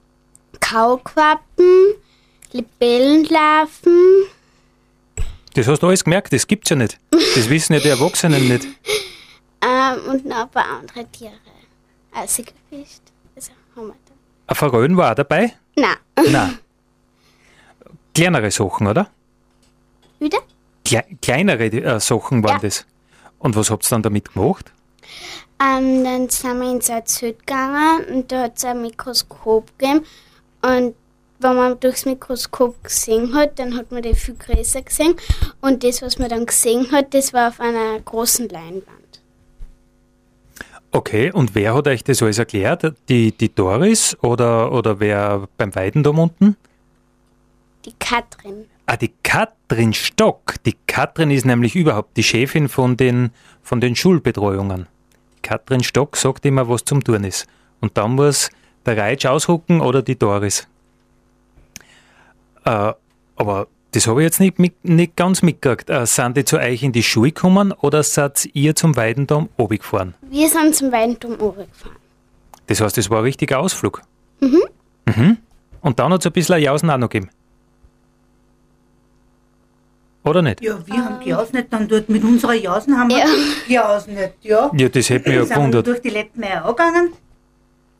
Kauquappen, 0.60 1.94
Libellenlarven, 2.52 4.24
Das 5.54 5.66
hast 5.68 5.82
du 5.82 5.86
alles 5.88 6.02
gemerkt, 6.04 6.32
das 6.32 6.46
gibt's 6.46 6.70
ja 6.70 6.76
nicht. 6.76 6.98
Das 7.10 7.48
wissen 7.48 7.74
ja 7.74 7.80
die 7.80 7.88
Erwachsenen 7.88 8.48
nicht. 8.48 8.66
ähm, 9.62 10.10
und 10.10 10.24
noch 10.26 10.42
ein 10.42 10.48
paar 10.50 10.66
andere 10.78 11.04
Tiere 11.06 11.32
ausgefischt. 12.12 13.02
Also 13.36 13.52
haben 13.76 13.88
wir 13.88 13.94
da. 14.06 14.12
Ein 14.48 14.54
Verröhn 14.56 14.96
war 14.96 15.10
auch 15.12 15.14
dabei? 15.14 15.52
Nein, 15.76 15.96
Nein. 16.30 16.58
Kleinere 18.14 18.50
Sachen, 18.50 18.86
oder? 18.86 19.08
wieder? 20.18 20.38
Kle 20.84 21.04
kleinere 21.22 21.66
äh, 21.66 22.00
Sachen 22.00 22.42
waren 22.42 22.54
Ja. 22.54 22.58
das. 22.60 22.86
Und 23.38 23.54
was 23.54 23.70
habt 23.70 23.84
ihr 23.86 23.90
dann 23.90 24.02
damit 24.02 24.32
gemacht? 24.34 24.72
Ähm, 25.62 26.02
dann 26.04 26.28
sind 26.28 26.58
wir 26.60 26.70
ins 26.72 26.90
Azut 26.90 27.38
gegangen 27.46 28.04
und 28.06 28.32
da 28.32 28.44
hat 28.44 28.56
es 28.56 28.64
ein 28.64 28.82
Mikroskop 28.82 29.78
gegeben. 29.78 30.04
Und 30.62 30.94
wenn 31.40 31.56
man 31.56 31.78
durchs 31.78 32.04
Mikroskop 32.04 32.82
gesehen 32.82 33.32
hat, 33.34 33.58
dann 33.60 33.76
hat 33.76 33.92
man 33.92 34.02
die 34.02 34.14
viel 34.14 34.34
größer 34.34 34.82
gesehen. 34.82 35.14
Und 35.60 35.84
das, 35.84 36.02
was 36.02 36.18
man 36.18 36.28
dann 36.28 36.46
gesehen 36.46 36.90
hat, 36.90 37.14
das 37.14 37.32
war 37.32 37.48
auf 37.48 37.60
einer 37.60 38.00
großen 38.00 38.48
Leinwand. 38.48 38.84
Okay, 40.90 41.30
und 41.30 41.54
wer 41.54 41.74
hat 41.74 41.86
euch 41.86 42.02
das 42.02 42.22
alles 42.22 42.38
erklärt? 42.38 42.94
Die, 43.08 43.32
die 43.32 43.54
Doris 43.54 44.16
oder, 44.22 44.72
oder 44.72 45.00
wer 45.00 45.46
beim 45.56 45.74
Weiden 45.74 46.02
da 46.02 46.10
unten? 46.10 46.56
Die 47.84 47.92
Katrin. 47.98 48.64
Ah, 48.86 48.96
die 48.96 49.12
Katrin 49.22 49.92
Stock. 49.92 50.54
Die 50.64 50.76
Katrin 50.86 51.30
ist 51.30 51.44
nämlich 51.44 51.76
überhaupt 51.76 52.16
die 52.16 52.22
Chefin 52.22 52.68
von 52.68 52.96
den, 52.96 53.30
von 53.62 53.80
den 53.80 53.96
Schulbetreuungen. 53.96 54.86
Die 55.36 55.42
Katrin 55.42 55.82
Stock 55.84 56.16
sagt 56.16 56.46
immer, 56.46 56.68
was 56.68 56.84
zum 56.84 57.04
Tun 57.04 57.24
ist. 57.24 57.46
Und 57.80 57.98
dann 57.98 58.14
muss 58.14 58.50
der 58.86 58.96
Reitsch 58.96 59.26
aushucken 59.26 59.82
oder 59.82 60.00
die 60.00 60.18
Doris. 60.18 60.66
Äh, 62.64 62.92
aber 63.36 63.68
das 63.92 64.06
habe 64.06 64.20
ich 64.20 64.26
jetzt 64.26 64.40
nicht, 64.40 64.58
mit, 64.58 64.84
nicht 64.84 65.16
ganz 65.16 65.42
mitgekriegt. 65.42 65.88
Äh, 65.90 66.06
sind 66.06 66.36
die 66.36 66.44
zu 66.44 66.58
euch 66.58 66.82
in 66.82 66.92
die 66.92 67.02
Schule 67.02 67.32
gekommen 67.32 67.72
oder 67.72 68.02
seid 68.02 68.48
ihr 68.52 68.74
zum 68.74 68.96
Weidendamm 68.96 69.48
gefahren? 69.56 70.14
Wir 70.30 70.48
sind 70.48 70.74
zum 70.74 70.92
Weidenturm 70.92 71.38
gefahren. 71.38 71.66
Das 72.66 72.80
heißt, 72.80 72.98
das 72.98 73.08
war 73.08 73.18
ein 73.18 73.24
richtiger 73.24 73.60
Ausflug. 73.60 74.02
Mhm. 74.40 74.62
mhm. 75.06 75.36
Und 75.80 75.98
dann 75.98 76.12
hat 76.12 76.20
es 76.20 76.26
ein 76.26 76.32
bisschen 76.32 76.56
ein 76.56 76.62
Jausen 76.62 76.90
auch 76.90 76.98
noch 76.98 77.08
gegeben. 77.08 77.30
Oder 80.24 80.42
nicht? 80.42 80.60
Ja, 80.60 80.78
wir 80.84 81.04
haben 81.04 81.20
gejausnet, 81.20 81.68
dann 81.70 81.88
dort 81.88 82.08
mit 82.08 82.22
unserer 82.22 82.52
Jausen 82.54 82.98
haben 82.98 83.08
wir 83.08 83.18
Ja. 83.18 83.24
gejausnet, 83.66 84.34
ja. 84.42 84.70
Ja, 84.76 84.88
das 84.88 85.08
hätte 85.08 85.28
mich 85.28 85.38
ja 85.38 85.44
sind 85.44 85.50
wir 85.50 85.56
gewundert. 85.56 85.86
durch 85.86 86.02
die 86.02 86.10
Lettmeier 86.10 86.64
angegangen. 86.64 87.12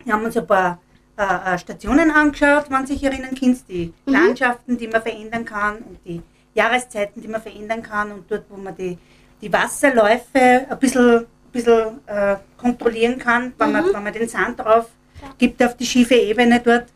Wir 0.05 0.13
haben 0.13 0.25
uns 0.25 0.37
ein 0.37 0.47
paar 0.47 0.79
äh, 1.19 1.55
äh, 1.55 1.59
Stationen 1.59 2.11
angeschaut, 2.11 2.67
wenn 2.71 2.87
sich 2.87 3.03
erinnern 3.03 3.35
kannst, 3.39 3.69
die 3.69 3.93
Landschaften, 4.07 4.79
die 4.79 4.87
man 4.89 5.03
verändern 5.03 5.45
kann 5.45 5.77
und 5.79 5.99
die 6.07 6.23
Jahreszeiten, 6.55 7.21
die 7.21 7.29
man 7.29 7.43
verändern 7.43 7.83
kann 7.83 8.13
und 8.13 8.31
dort, 8.31 8.45
wo 8.49 8.57
man 8.57 8.75
die, 8.77 8.97
die 9.43 9.53
Wasserläufe 9.53 10.67
ein 10.71 10.79
bisschen, 10.79 11.19
ein 11.19 11.27
bisschen 11.53 12.01
äh, 12.07 12.37
kontrollieren 12.57 13.19
kann, 13.19 13.53
wenn, 13.59 13.73
man, 13.73 13.85
wenn 13.93 14.03
man 14.03 14.13
den 14.13 14.29
Sand 14.29 14.59
drauf 14.61 14.89
gibt 15.37 15.63
auf 15.63 15.77
die 15.77 15.87
schiefe 15.87 16.15
Ebene 16.15 16.61
dort. 16.65 16.87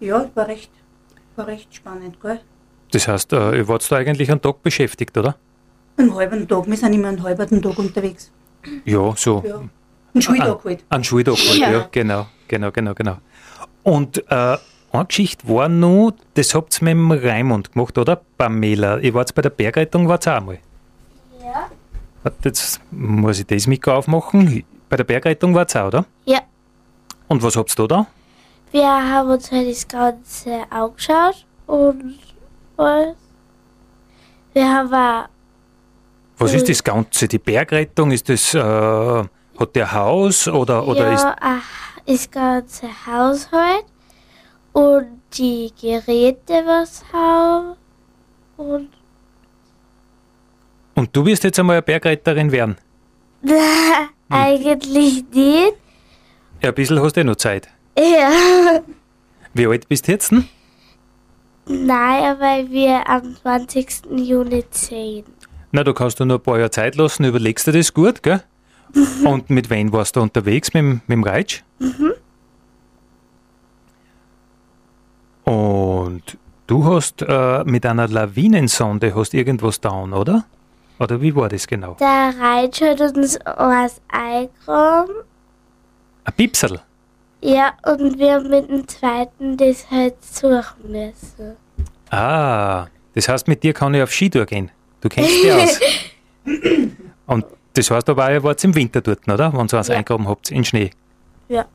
Ja, 0.00 0.28
war 0.34 0.48
recht, 0.48 0.70
war 1.36 1.46
recht 1.46 1.74
spannend, 1.74 2.20
gell? 2.20 2.40
Das 2.90 3.08
heißt, 3.08 3.32
äh, 3.32 3.56
ihr 3.56 3.68
wart 3.68 3.90
da 3.90 3.96
eigentlich 3.96 4.30
einen 4.30 4.42
Tag 4.42 4.62
beschäftigt, 4.62 5.16
oder? 5.16 5.36
Einen 5.96 6.14
halben 6.14 6.46
Tag, 6.46 6.66
wir 6.66 6.76
sind 6.76 6.92
immer 6.92 7.08
einen 7.08 7.22
halben 7.22 7.62
Tag 7.62 7.78
unterwegs. 7.78 8.30
Ja, 8.84 9.14
so. 9.16 9.42
Ja. 9.46 9.62
Einen 10.12 10.22
Schultag 10.22 10.48
An- 10.48 10.64
halt. 10.64 10.84
An 10.90 11.04
Schultag 11.04 11.36
halt, 11.36 11.58
ja. 11.58 11.70
Ja. 11.72 11.88
genau, 11.90 12.26
genau, 12.54 12.70
genau, 12.70 12.94
genau. 12.94 13.16
Und 13.82 14.18
äh, 14.30 14.56
eine 14.92 15.06
Geschichte 15.06 15.48
war 15.48 15.68
noch, 15.68 16.12
das 16.34 16.54
habt 16.54 16.80
ihr 16.80 16.94
mit 16.94 16.94
dem 16.94 17.28
Raimund 17.28 17.72
gemacht, 17.72 17.98
oder? 17.98 18.20
Pamela, 18.38 18.98
ihr 18.98 19.12
wart 19.12 19.34
bei 19.34 19.42
der 19.42 19.50
Bergrettung, 19.50 20.08
wart 20.08 20.26
ihr 20.28 20.38
auch 20.38 20.44
mal? 20.44 20.58
Ja. 21.42 21.68
Jetzt 22.44 22.80
muss 22.92 23.40
ich 23.40 23.46
das 23.46 23.66
Mikro 23.66 23.94
aufmachen. 23.96 24.64
Bei 24.88 24.96
der 24.96 25.04
Bergrettung 25.04 25.52
wart 25.54 25.74
ihr 25.74 25.82
auch, 25.82 25.88
oder? 25.88 26.04
Ja. 26.24 26.40
Und 27.26 27.42
was 27.42 27.56
habt 27.56 27.76
ihr 27.76 27.88
da? 27.88 28.06
Wir 28.70 28.86
haben 28.86 29.30
uns 29.30 29.50
halt 29.50 29.68
das 29.68 29.88
Ganze 29.88 30.62
angeschaut 30.70 31.44
und 31.66 32.18
was? 32.76 33.16
Wir 34.52 34.72
haben 34.72 35.26
Was 36.38 36.54
ist 36.54 36.68
das 36.68 36.84
Ganze? 36.84 37.26
Die 37.26 37.38
Bergrettung, 37.38 38.12
ist 38.12 38.28
das, 38.28 38.54
äh, 38.54 38.60
hat 38.60 39.74
der 39.74 39.92
Haus 39.92 40.46
oder, 40.46 40.86
oder 40.86 41.12
ist, 41.12 41.22
ja, 41.22 41.36
ach, 41.40 41.62
das 42.06 42.30
ganze 42.30 42.88
Haushalt 43.06 43.84
und 44.72 45.20
die 45.32 45.72
Geräte, 45.80 46.62
was 46.66 47.04
haben 47.12 47.76
und 48.56 48.88
und 50.96 51.14
du 51.14 51.26
wirst 51.26 51.42
jetzt 51.42 51.58
einmal 51.58 51.76
eine 51.76 51.82
Bergretterin 51.82 52.52
werden? 52.52 52.76
eigentlich 54.28 55.24
nicht. 55.32 55.74
Ja, 56.62 56.68
ein 56.68 56.74
bisschen 56.74 57.00
hast 57.02 57.16
du 57.16 57.20
eh 57.20 57.24
noch 57.24 57.36
Zeit. 57.36 57.68
Ja. 57.98 58.80
Wie 59.52 59.66
alt 59.66 59.88
bist 59.88 60.06
du 60.06 60.12
jetzt? 60.12 60.30
Denn? 60.30 60.48
Nein, 61.66 62.36
weil 62.38 62.70
wir 62.70 63.08
am 63.08 63.34
20. 63.36 64.02
Juni 64.16 64.64
sehen. 64.70 65.24
Na, 65.72 65.82
du 65.82 65.94
kannst 65.94 66.20
du 66.20 66.24
noch 66.24 66.36
ein 66.36 66.42
paar 66.42 66.58
Jahre 66.58 66.70
Zeit 66.70 66.94
lassen, 66.94 67.24
überlegst 67.24 67.66
dir 67.66 67.72
das 67.72 67.92
gut, 67.92 68.22
gell? 68.22 68.42
Und 69.24 69.50
mit 69.50 69.70
wem 69.70 69.92
warst 69.92 70.16
du 70.16 70.20
unterwegs? 70.20 70.72
Mit, 70.74 70.82
dem- 70.82 71.00
mit 71.06 71.16
dem 71.16 71.22
Reitsch? 71.24 71.62
Und 75.44 76.22
du 76.66 76.84
hast 76.84 77.22
äh, 77.22 77.64
mit 77.64 77.84
einer 77.86 78.08
Lawinensonde 78.08 79.14
hast 79.14 79.34
irgendwas 79.34 79.80
down, 79.80 80.12
oder? 80.12 80.44
Oder 80.98 81.20
wie 81.20 81.34
war 81.34 81.48
das 81.48 81.66
genau? 81.66 81.96
Der 82.00 82.32
Reitsch 82.40 82.80
hat 82.82 83.00
uns 83.00 83.38
was 83.44 84.00
eingeräumt. 84.08 85.10
Ein 86.24 86.32
Pipsel. 86.36 86.80
Ja, 87.42 87.72
und 87.84 88.18
wir 88.18 88.34
haben 88.34 88.48
mit 88.48 88.70
dem 88.70 88.88
zweiten 88.88 89.56
das 89.56 89.90
halt 89.90 90.14
suchen 90.24 90.90
müssen. 90.90 91.56
Ah, 92.10 92.86
das 93.14 93.28
heißt, 93.28 93.48
mit 93.48 93.62
dir 93.62 93.74
kann 93.74 93.92
ich 93.92 94.02
auf 94.02 94.10
Skitour 94.12 94.46
gehen. 94.46 94.70
Du 95.02 95.08
kennst 95.10 95.30
dich 95.30 95.52
aus. 95.52 95.80
Und 97.26 97.44
das 97.74 97.90
heißt 97.90 98.08
aber 98.08 98.26
auch, 98.26 98.30
ihr 98.30 98.42
wart 98.42 98.64
im 98.64 98.74
Winter 98.74 99.00
dort, 99.00 99.28
oder? 99.28 99.52
Wenn 99.52 99.66
ihr 99.66 99.72
was 99.72 99.88
Ja. 99.88 99.96
eingraben 99.96 100.26
habt, 100.28 100.50
in 100.50 100.64
Schnee. 100.64 100.90
Ja. 101.48 101.66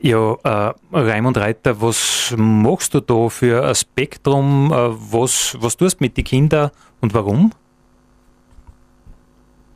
Ja, 0.00 0.34
äh, 0.44 0.72
Raimund 0.92 1.36
Reiter, 1.36 1.80
was 1.82 2.32
machst 2.36 2.94
du 2.94 3.00
da 3.00 3.28
für 3.28 3.66
ein 3.66 3.74
Spektrum? 3.74 4.72
Äh, 4.72 4.76
was, 5.12 5.56
was 5.60 5.76
tust 5.76 5.98
du 6.00 6.04
mit 6.04 6.16
den 6.16 6.24
Kindern 6.24 6.70
und 7.00 7.12
warum? 7.14 7.50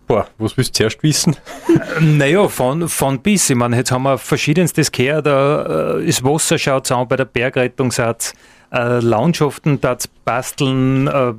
Boah, 0.07 0.27
was 0.39 0.57
willst 0.57 0.71
du 0.71 0.79
zuerst 0.79 1.03
wissen? 1.03 1.37
Naja, 2.01 2.49
von, 2.49 2.89
von 2.89 3.21
bis. 3.21 3.51
Ich 3.51 3.57
meine, 3.57 3.77
jetzt 3.77 3.93
haben 3.93 4.03
wir 4.05 4.17
verschiedenstes 4.19 4.91
gehört. 4.93 5.27
Da 5.27 5.97
äh, 5.99 6.05
ist 6.05 6.23
Wasser 6.25 6.59
schaut 6.59 6.91
an 6.93 7.07
bei 7.09 7.17
der 7.17 7.25
Bergrettungssatz, 7.25 8.35
äh, 8.73 9.01
Landschaften 9.01 9.81
da 9.81 9.97
basteln, 10.25 11.07
äh, 11.07 11.33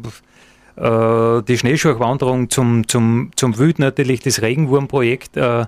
die 0.75 1.57
Schneeschuhwanderung 1.57 2.49
zum, 2.49 2.87
zum, 2.87 3.31
zum 3.35 3.57
Wild 3.57 3.77
natürlich, 3.79 4.21
das 4.21 4.41
Regenwurmprojekt. 4.41 5.37
Äh, 5.37 5.65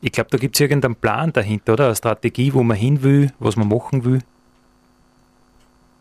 ich 0.00 0.12
glaube, 0.12 0.30
da 0.30 0.38
gibt 0.38 0.54
es 0.54 0.60
irgendeinen 0.60 0.94
Plan 0.94 1.32
dahinter, 1.32 1.72
oder? 1.72 1.86
Eine 1.86 1.96
Strategie, 1.96 2.54
wo 2.54 2.62
man 2.62 2.76
hin 2.76 3.02
will, 3.02 3.32
was 3.40 3.56
man 3.56 3.68
machen 3.68 4.04
will. 4.04 4.20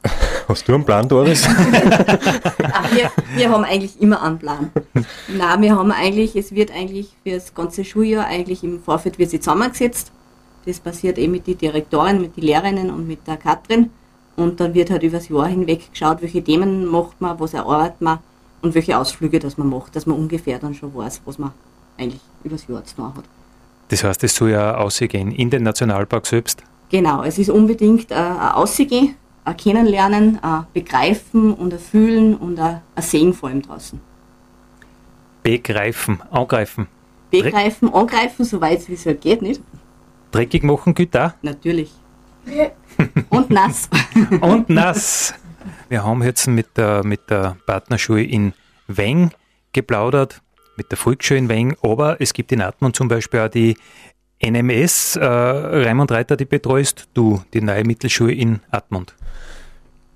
Hast 0.48 0.67
du 0.67 0.75
einen 0.75 0.83
Plan, 0.83 1.07
Doris? 1.07 1.48
Ach, 1.48 2.91
wir, 2.95 3.10
wir 3.36 3.50
haben 3.50 3.63
eigentlich 3.63 4.00
immer 4.01 4.22
einen 4.22 4.38
Plan. 4.38 4.72
Nein, 5.29 5.62
wir 5.62 5.75
haben 5.75 5.91
eigentlich, 5.91 6.36
es 6.36 6.53
wird 6.53 6.72
eigentlich 6.72 7.07
für 7.24 7.31
das 7.31 7.55
ganze 7.55 7.83
Schuljahr 7.86 8.27
eigentlich 8.27 8.63
im 8.63 8.83
Vorfeld 8.83 9.17
wird 9.17 9.29
sie 9.31 9.39
zusammengesetzt. 9.39 10.12
Das 10.65 10.79
passiert 10.79 11.17
eh 11.17 11.27
mit 11.27 11.48
den 11.48 11.57
Direktoren, 11.57 12.22
mit 12.22 12.38
den 12.38 12.43
Lehrerinnen 12.43 12.91
und 12.91 13.07
mit 13.07 13.25
der 13.25 13.38
Katrin. 13.38 13.89
Und 14.36 14.60
dann 14.60 14.74
wird 14.74 14.91
halt 14.91 15.03
übers 15.03 15.29
Jahr 15.29 15.48
hinweg 15.48 15.91
geschaut, 15.91 16.22
welche 16.22 16.43
Themen 16.43 16.86
macht 16.86 17.19
man, 17.22 17.39
was 17.39 17.53
erarbeitet 17.53 18.01
man 18.01 18.19
und 18.63 18.74
welche 18.74 18.98
Ausflüge 18.98 19.39
das 19.39 19.58
man 19.58 19.70
macht, 19.70 19.96
dass 19.96 20.08
man 20.08 20.17
ungefähr 20.17 20.58
dann 20.58 20.74
schon 20.74 20.96
weiß, 20.96 21.22
was 21.25 21.38
man 21.38 21.51
eigentlich 21.98 22.22
übers 22.43 22.65
Jahr 22.67 22.84
zu 22.84 22.96
tun 22.96 23.13
hat. 23.15 23.25
Das 23.89 24.03
heißt, 24.03 24.24
es 24.24 24.36
soll 24.36 24.51
ja 24.51 24.75
ausgehen 24.75 25.32
in 25.32 25.50
den 25.50 25.63
Nationalpark 25.63 26.25
selbst? 26.25 26.63
Genau, 26.89 27.24
es 27.24 27.38
ist 27.38 27.50
unbedingt 27.50 28.10
äh, 28.10 28.15
ein 28.15 28.53
Aussehen, 28.53 29.15
ein 29.43 29.58
Kennenlernen, 29.58 30.39
ein 30.41 30.65
Begreifen 30.74 31.53
und 31.53 31.74
ein 31.74 31.79
Fühlen 31.79 32.36
und 32.36 32.58
ein, 32.60 32.82
ein 32.96 33.03
Sehen 33.03 33.34
vor 33.34 33.50
allem 33.50 33.62
draußen. 33.62 34.00
Begreifen, 35.43 36.22
angreifen. 36.32 36.88
Begreifen, 37.29 37.93
angreifen, 37.93 38.46
soweit 38.46 38.88
wie 38.88 38.93
es 38.93 39.05
halt 39.05 39.20
geht, 39.22 39.41
nicht? 39.41 39.62
Dreckig 40.32 40.63
machen 40.63 40.93
geht 40.93 41.15
auch? 41.17 41.32
Natürlich. 41.41 41.91
und 43.29 43.50
nass. 43.50 43.89
und 44.41 44.70
nass. 44.70 45.34
Wir 45.89 46.03
haben 46.03 46.24
jetzt 46.24 46.48
mit 46.48 46.77
der, 46.77 47.03
mit 47.03 47.29
der 47.29 47.58
Partnerschule 47.65 48.24
in 48.24 48.53
Weng 48.88 49.32
geplaudert 49.74 50.41
mit 50.75 50.91
der 50.91 50.98
Volksschule 50.98 51.39
in 51.39 51.50
Weng, 51.50 51.75
aber 51.82 52.20
es 52.20 52.34
gibt 52.34 52.51
in 52.51 52.62
Atmund 52.62 52.96
zum 52.96 53.08
Beispiel 53.08 53.41
auch 53.41 53.50
die 53.50 53.77
NMS, 54.41 55.15
äh, 55.15 55.24
Raimund 55.25 56.12
Reiter, 56.12 56.36
die 56.36 56.46
betreust 56.46 57.08
du, 57.13 57.41
die 57.53 57.62
neue 57.62 57.84
Mittelschule 57.84 58.34
in 58.34 58.60
Atmund. 58.72 59.15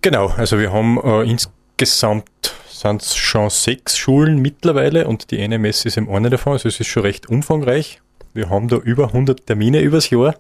Genau, 0.02 0.28
also 0.28 0.60
wir 0.60 0.72
haben 0.72 1.00
äh, 1.04 1.24
insgesamt 1.24 2.26
sind 2.70 3.02
es 3.02 3.16
schon 3.16 3.50
sechs 3.50 3.98
Schulen 3.98 4.40
mittlerweile 4.40 5.08
und 5.08 5.32
die 5.32 5.48
NMS 5.48 5.86
ist 5.86 5.98
eben 5.98 6.10
eine 6.10 6.30
davon, 6.30 6.54
also 6.54 6.68
es 6.68 6.80
ist 6.80 6.88
schon 6.88 7.04
recht 7.04 7.28
umfangreich. 7.28 8.02
Wir 8.34 8.50
haben 8.50 8.68
da 8.68 8.78
über 8.78 9.08
100 9.08 9.48
Termine 9.48 9.82
übers 9.82 10.10
Jahr. 10.10 10.36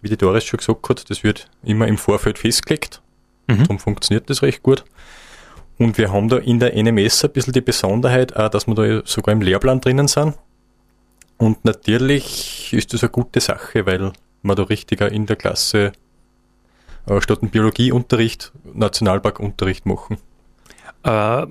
Wie 0.00 0.08
die 0.08 0.16
Doris 0.16 0.44
schon 0.44 0.58
gesagt 0.58 0.88
hat, 0.88 1.10
das 1.10 1.22
wird 1.22 1.48
immer 1.62 1.86
im 1.86 1.98
Vorfeld 1.98 2.38
festgelegt. 2.38 3.00
Mhm. 3.48 3.58
Darum 3.58 3.78
funktioniert 3.78 4.30
das 4.30 4.42
recht 4.42 4.62
gut. 4.62 4.84
Und 5.78 5.98
wir 5.98 6.12
haben 6.12 6.28
da 6.28 6.36
in 6.38 6.58
der 6.58 6.74
NMS 6.74 7.24
ein 7.24 7.32
bisschen 7.32 7.52
die 7.52 7.60
Besonderheit, 7.60 8.36
auch, 8.36 8.48
dass 8.48 8.66
wir 8.66 8.74
da 8.74 9.02
sogar 9.04 9.32
im 9.32 9.42
Lehrplan 9.42 9.80
drinnen 9.80 10.08
sind. 10.08 10.34
Und 11.36 11.64
natürlich 11.64 12.72
ist 12.72 12.92
das 12.92 13.02
eine 13.02 13.10
gute 13.10 13.40
Sache, 13.40 13.86
weil 13.86 14.12
man 14.42 14.56
da 14.56 14.64
richtiger 14.64 15.10
in 15.10 15.26
der 15.26 15.36
Klasse 15.36 15.92
äh, 17.06 17.20
statt 17.20 17.42
einem 17.42 17.50
Biologieunterricht 17.50 18.52
Nationalparkunterricht 18.74 19.86
machen. 19.86 20.18
Äh, 21.04 21.46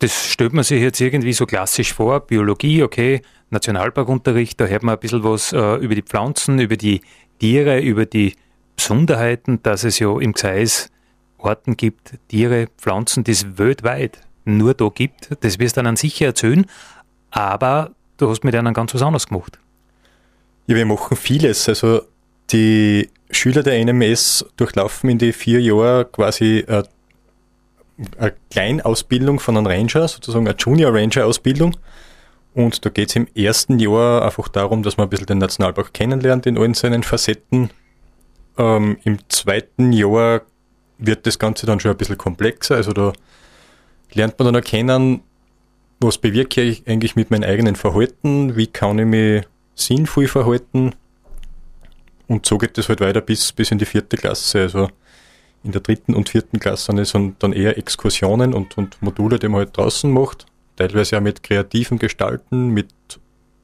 das 0.00 0.30
stellt 0.30 0.52
man 0.52 0.64
sich 0.64 0.80
jetzt 0.80 1.00
irgendwie 1.00 1.32
so 1.32 1.46
klassisch 1.46 1.92
vor. 1.92 2.20
Biologie, 2.20 2.82
okay, 2.82 3.22
Nationalparkunterricht, 3.50 4.60
da 4.60 4.66
hört 4.66 4.82
man 4.82 4.96
ein 4.96 5.00
bisschen 5.00 5.22
was 5.22 5.52
äh, 5.52 5.76
über 5.76 5.94
die 5.94 6.02
Pflanzen, 6.02 6.58
über 6.58 6.76
die 6.76 7.02
Tiere, 7.38 7.80
über 7.80 8.06
die 8.06 8.34
Besonderheiten, 8.76 9.62
dass 9.62 9.84
es 9.84 9.98
ja 9.98 10.18
im 10.18 10.32
Gseis 10.32 10.90
Orten 11.42 11.76
gibt, 11.76 12.14
Tiere, 12.28 12.68
Pflanzen, 12.78 13.24
die 13.24 13.32
es 13.32 13.58
weltweit 13.58 14.18
nur 14.44 14.74
da 14.74 14.88
gibt. 14.88 15.30
Das 15.40 15.58
wirst 15.58 15.76
du 15.76 15.82
dann 15.82 15.96
sicher 15.96 16.26
erzählen, 16.26 16.66
aber 17.30 17.92
du 18.16 18.28
hast 18.28 18.44
mit 18.44 18.54
einem 18.54 18.74
ganz 18.74 18.94
was 18.94 19.02
anderes 19.02 19.26
gemacht. 19.26 19.58
Ja, 20.66 20.76
wir 20.76 20.86
machen 20.86 21.16
vieles. 21.16 21.68
Also 21.68 22.02
die 22.50 23.08
Schüler 23.30 23.62
der 23.62 23.84
NMS 23.84 24.44
durchlaufen 24.56 25.10
in 25.10 25.18
die 25.18 25.32
vier 25.32 25.60
Jahre 25.60 26.04
quasi 26.04 26.64
eine, 26.66 26.84
eine 28.18 28.34
Kleinausbildung 28.50 29.40
von 29.40 29.56
einem 29.56 29.66
Ranger, 29.66 30.08
sozusagen 30.08 30.46
eine 30.46 30.56
Junior 30.56 30.94
Ranger 30.94 31.26
Ausbildung. 31.26 31.76
Und 32.54 32.84
da 32.84 32.90
geht 32.90 33.10
es 33.10 33.16
im 33.16 33.28
ersten 33.34 33.78
Jahr 33.78 34.22
einfach 34.22 34.48
darum, 34.48 34.82
dass 34.82 34.96
man 34.96 35.06
ein 35.06 35.10
bisschen 35.10 35.26
den 35.26 35.38
Nationalpark 35.38 35.94
kennenlernt 35.94 36.46
in 36.46 36.58
allen 36.58 36.74
seinen 36.74 37.02
Facetten. 37.02 37.70
Ähm, 38.58 38.98
Im 39.04 39.18
zweiten 39.28 39.92
Jahr 39.92 40.42
wird 41.00 41.26
das 41.26 41.38
Ganze 41.38 41.66
dann 41.66 41.80
schon 41.80 41.90
ein 41.90 41.96
bisschen 41.96 42.18
komplexer. 42.18 42.76
Also 42.76 42.92
da 42.92 43.12
lernt 44.12 44.38
man 44.38 44.46
dann 44.46 44.54
erkennen, 44.54 45.22
was 46.00 46.18
bewirke 46.18 46.62
ich 46.62 46.86
eigentlich 46.88 47.16
mit 47.16 47.30
meinem 47.30 47.44
eigenen 47.44 47.76
Verhalten, 47.76 48.56
wie 48.56 48.66
kann 48.66 48.98
ich 48.98 49.06
mich 49.06 49.44
sinnvoll 49.74 50.28
verhalten. 50.28 50.94
Und 52.26 52.46
so 52.46 52.58
geht 52.58 52.78
es 52.78 52.88
halt 52.88 53.00
weiter 53.00 53.20
bis, 53.20 53.52
bis 53.52 53.70
in 53.70 53.78
die 53.78 53.84
vierte 53.84 54.16
Klasse. 54.16 54.62
Also 54.62 54.88
in 55.62 55.72
der 55.72 55.80
dritten 55.80 56.14
und 56.14 56.28
vierten 56.28 56.58
Klasse 56.58 57.04
sind 57.04 57.42
dann 57.42 57.52
eher 57.52 57.76
Exkursionen 57.76 58.54
und, 58.54 58.78
und 58.78 59.00
Module, 59.02 59.38
die 59.38 59.48
man 59.48 59.60
halt 59.60 59.76
draußen 59.76 60.10
macht. 60.10 60.46
Teilweise 60.76 61.18
auch 61.18 61.22
mit 61.22 61.42
kreativen 61.42 61.98
Gestalten, 61.98 62.68
mit 62.68 62.88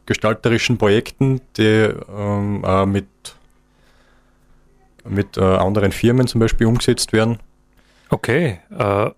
gestalterischen 0.05 0.79
Projekten, 0.79 1.41
die 1.57 1.89
ähm, 2.17 2.65
auch 2.65 2.87
mit 2.87 3.07
mit 5.09 5.37
äh, 5.37 5.41
anderen 5.41 5.93
Firmen 5.93 6.27
zum 6.27 6.41
Beispiel 6.41 6.67
umgesetzt 6.67 7.13
werden. 7.13 7.39
Okay. 8.11 8.61
Äh, 8.77 9.11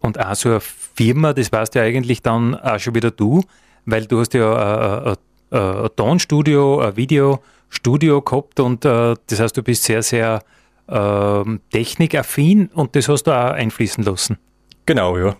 und 0.00 0.20
auch 0.20 0.34
so 0.34 0.50
eine 0.50 0.60
Firma, 0.60 1.32
das 1.32 1.52
weißt 1.52 1.74
ja 1.74 1.82
eigentlich 1.82 2.22
dann 2.22 2.54
auch 2.54 2.78
schon 2.78 2.94
wieder 2.94 3.10
du, 3.10 3.42
weil 3.84 4.06
du 4.06 4.20
hast 4.20 4.34
ja 4.34 5.10
äh, 5.10 5.16
äh, 5.52 5.56
äh 5.56 5.84
ein 5.84 5.88
Tonstudio, 5.96 6.80
ein 6.80 6.96
Videostudio 6.96 8.22
gehabt 8.22 8.60
und 8.60 8.84
das 8.84 9.16
heißt, 9.40 9.56
du 9.56 9.62
bist 9.62 9.84
sehr, 9.84 10.02
sehr 10.02 10.42
ähm, 10.88 11.60
technikaffin 11.70 12.68
und 12.68 12.96
das 12.96 13.08
hast 13.08 13.24
du 13.24 13.32
auch 13.32 13.52
einfließen 13.52 14.04
lassen. 14.04 14.38
Genau, 14.86 15.18
ja. 15.18 15.36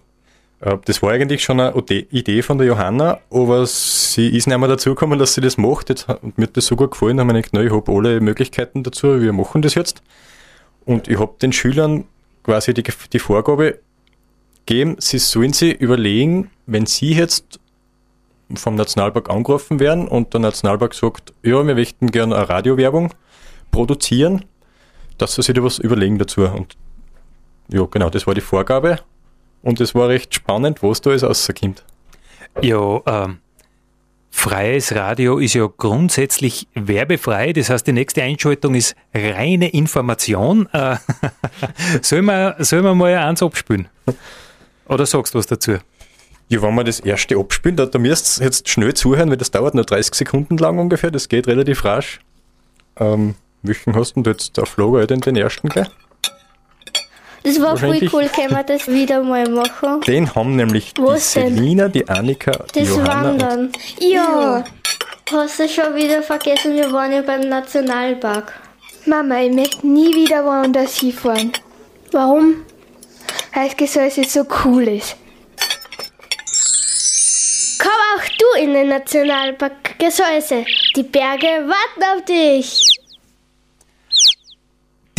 Äh, 0.61 0.79
das 0.85 1.03
war 1.03 1.13
eigentlich 1.13 1.43
schon 1.43 1.61
eine 1.61 1.75
Idee 1.77 2.43
von 2.43 2.59
der 2.59 2.67
Johanna, 2.67 3.21
aber 3.31 3.67
sie 3.67 4.29
ist 4.29 4.47
nicht 4.47 4.59
mehr 4.59 4.69
dazu 4.69 4.91
gekommen, 4.91 5.19
dass 5.19 5.35
sie 5.35 5.41
das 5.41 5.57
macht. 5.57 5.89
Jetzt, 5.89 6.09
und 6.09 6.39
mir 6.39 6.45
hat 6.45 6.57
das 6.57 6.67
so 6.67 6.77
gut 6.77 6.93
gefallen, 6.93 7.21
haben 7.21 7.29
wir 7.29 7.43
gedacht, 7.43 7.65
ich 7.65 7.73
habe 7.73 7.93
alle 7.93 8.21
Möglichkeiten 8.21 8.83
dazu, 8.83 9.21
wir 9.21 9.33
machen 9.33 9.63
das 9.63 9.75
jetzt. 9.75 10.03
Und 10.85 11.09
ich 11.09 11.19
habe 11.19 11.35
den 11.41 11.53
Schülern 11.53 12.05
quasi 12.43 12.73
die, 12.73 12.85
die 13.13 13.19
Vorgabe 13.19 13.79
gegeben, 14.67 14.97
sie 14.99 15.19
sollen 15.19 15.53
sich 15.53 15.81
überlegen, 15.81 16.51
wenn 16.67 16.87
sie 16.87 17.13
jetzt 17.13 17.61
vom 18.55 18.77
Nationalpark 18.77 19.29
angerufen 19.29 19.81
werden 19.81 20.09
und 20.09 20.33
der 20.33 20.41
Nationalpark 20.41 20.95
sagt, 20.95 21.35
ja, 21.43 21.67
wir 21.67 21.75
möchten 21.75 22.11
gerne 22.11 22.37
eine 22.37 22.49
Radiowerbung 22.49 23.13
produzieren, 23.71 24.45
dass 25.19 25.35
sie 25.35 25.43
sich 25.43 25.55
da 25.55 25.63
was 25.63 25.79
überlegen 25.79 26.19
dazu. 26.19 26.43
Und 26.43 26.77
ja, 27.71 27.85
genau, 27.85 28.09
das 28.09 28.27
war 28.27 28.35
die 28.35 28.41
Vorgabe. 28.41 29.01
Und 29.63 29.81
es 29.81 29.95
war 29.95 30.09
recht 30.09 30.35
spannend, 30.35 30.83
was 30.83 31.01
da 31.01 31.11
alles 31.11 31.25
rauskommt. 31.25 31.85
Ja, 32.63 33.01
ähm, 33.07 33.39
freies 34.31 34.95
Radio 34.95 35.39
ist 35.39 35.55
ja 35.55 35.69
grundsätzlich 35.77 36.69
werbefrei. 36.75 37.53
Das 37.53 37.71
heißt, 37.71 37.87
die 37.87 37.93
nächste 37.93 38.23
Einschaltung 38.23 38.75
ist 38.75 38.95
reine 39.15 39.69
Information. 39.69 40.69
Äh, 40.73 40.97
sollen, 42.03 42.27
wir, 42.27 42.57
sollen 42.61 42.85
wir 42.85 42.95
mal 42.95 43.15
eins 43.15 43.43
abspielen? 43.43 43.89
Oder 44.89 45.07
sagst 45.07 45.35
du 45.35 45.39
was 45.39 45.47
dazu? 45.47 45.79
Ja, 46.49 46.63
wenn 46.63 46.75
wir 46.75 46.85
das 46.85 47.01
erste 47.01 47.37
abspielen, 47.37 47.77
da, 47.77 47.87
da 47.87 47.99
müsst 47.99 48.41
ihr 48.41 48.45
jetzt 48.45 48.69
schnell 48.69 48.95
zuhören, 48.95 49.29
weil 49.29 49.37
das 49.37 49.51
dauert 49.51 49.75
nur 49.75 49.85
30 49.85 50.15
Sekunden 50.15 50.57
lang 50.57 50.79
ungefähr. 50.79 51.11
Das 51.11 51.29
geht 51.29 51.47
relativ 51.47 51.85
rasch. 51.85 52.21
Ähm, 52.97 53.35
welchen 53.63 53.95
hast 53.95 54.15
du 54.17 54.23
jetzt 54.23 54.59
auf 54.59 54.77
Logo 54.77 55.05
den, 55.05 55.21
den 55.21 55.37
ersten 55.37 55.69
gleich? 55.69 55.89
Das 57.49 57.63
war 57.63 57.77
voll 57.79 57.99
cool, 58.13 58.29
können 58.29 58.51
wir 58.51 58.63
das 58.63 58.87
wieder 58.89 59.23
mal 59.23 59.49
machen? 59.49 60.03
Den 60.03 60.35
haben 60.35 60.57
nämlich 60.57 60.93
die 60.93 61.19
Selina, 61.19 61.89
die 61.89 62.07
Annika, 62.07 62.53
die 62.75 62.81
das 62.81 62.89
Johanna 62.91 63.25
Wandern. 63.25 63.73
Ja. 64.01 64.65
Hast 65.33 65.59
du 65.59 65.67
schon 65.67 65.95
wieder 65.95 66.23
vergessen, 66.23 66.75
wir 66.75 66.93
waren 66.93 67.11
ja 67.11 67.23
beim 67.23 67.41
Nationalpark. 67.41 68.53
Mama, 69.07 69.41
ich 69.41 69.53
möchte 69.53 69.87
nie 69.87 70.15
wieder 70.15 70.45
woanders 70.45 70.99
hinfahren. 71.01 71.53
Warum? 72.13 72.67
Weil 73.55 73.71
es 73.79 74.17
jetzt 74.17 74.33
so 74.33 74.45
cool 74.65 74.87
ist. 74.87 75.17
Komm 77.79 77.91
auch 78.15 78.25
du 78.39 78.63
in 78.63 78.75
den 78.75 78.89
Nationalpark 78.89 79.99
Gesäuse. 79.99 80.67
Die 80.95 81.03
Berge 81.03 81.47
warten 81.47 82.03
auf 82.15 82.25
dich. 82.27 82.85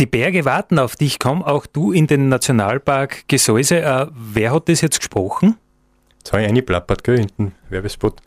Die 0.00 0.06
Berge 0.06 0.46
warten 0.46 0.78
auf 0.78 0.96
dich. 0.96 1.18
Komm 1.18 1.42
auch 1.42 1.66
du 1.66 1.92
in 1.92 2.06
den 2.06 2.30
Nationalpark 2.30 3.28
Gesäuse. 3.28 3.82
Äh, 3.82 4.06
wer 4.10 4.52
hat 4.52 4.70
das 4.70 4.80
jetzt 4.80 4.98
gesprochen? 4.98 5.58
Jetzt 6.16 6.32
habe 6.32 6.42
ich 6.42 6.48
eingeplappert, 6.48 7.04
gell, 7.04 7.20
in 7.20 7.28
den 7.38 7.52
Werbespot. 7.68 8.18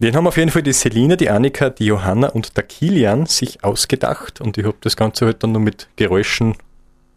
Den 0.00 0.16
haben 0.16 0.26
auf 0.26 0.36
jeden 0.36 0.50
Fall 0.50 0.64
die 0.64 0.72
Selina, 0.72 1.14
die 1.14 1.30
Annika, 1.30 1.70
die 1.70 1.86
Johanna 1.86 2.30
und 2.30 2.56
der 2.56 2.64
Kilian 2.64 3.26
sich 3.26 3.62
ausgedacht 3.62 4.40
und 4.40 4.58
ich 4.58 4.64
habe 4.64 4.76
das 4.80 4.96
Ganze 4.96 5.26
halt 5.26 5.44
dann 5.44 5.52
nur 5.52 5.60
mit 5.60 5.88
Geräuschen 5.94 6.56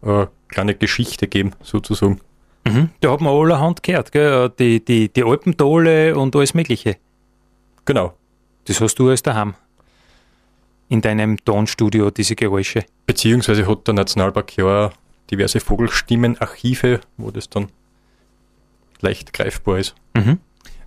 äh, 0.02 0.26
kleine 0.46 0.76
Geschichte 0.76 1.26
gegeben, 1.26 1.54
sozusagen. 1.60 2.20
Mhm. 2.64 2.90
Da 3.00 3.10
hat 3.10 3.20
man 3.20 3.34
allerhand 3.34 3.82
gehört, 3.82 4.12
gell? 4.12 4.52
Die, 4.56 4.84
die, 4.84 5.08
die 5.12 5.24
Alpentole 5.24 6.16
und 6.16 6.36
alles 6.36 6.54
Mögliche. 6.54 6.96
Genau. 7.84 8.14
Das 8.66 8.80
hast 8.80 8.94
du 9.00 9.08
alles 9.08 9.22
daheim. 9.22 9.54
In 10.88 11.00
deinem 11.00 11.42
Tonstudio, 11.44 12.10
diese 12.10 12.36
Geräusche. 12.36 12.84
Beziehungsweise 13.06 13.66
hat 13.66 13.86
der 13.86 13.94
Nationalpark 13.94 14.56
ja 14.56 14.90
diverse 15.30 15.58
Vogelstimmenarchive, 15.60 17.00
wo 17.16 17.30
das 17.30 17.48
dann 17.50 17.68
leicht 19.00 19.32
greifbar 19.32 19.78
ist. 19.78 19.94
Mhm. 20.14 20.38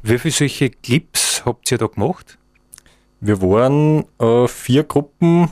Wie 0.02 0.18
viele 0.18 0.32
solche 0.34 0.70
Clips 0.70 1.44
habt 1.46 1.72
ihr 1.72 1.78
da 1.78 1.88
gemacht? 1.88 2.38
Wir 3.20 3.42
waren 3.42 4.06
äh, 4.20 4.48
vier 4.48 4.84
Gruppen 4.86 5.50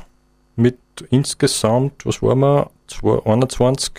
mit 0.56 0.78
insgesamt, 1.10 2.06
was 2.06 2.22
waren 2.22 2.40
wir, 2.40 2.70
zwei, 2.88 3.20
21 3.26 3.92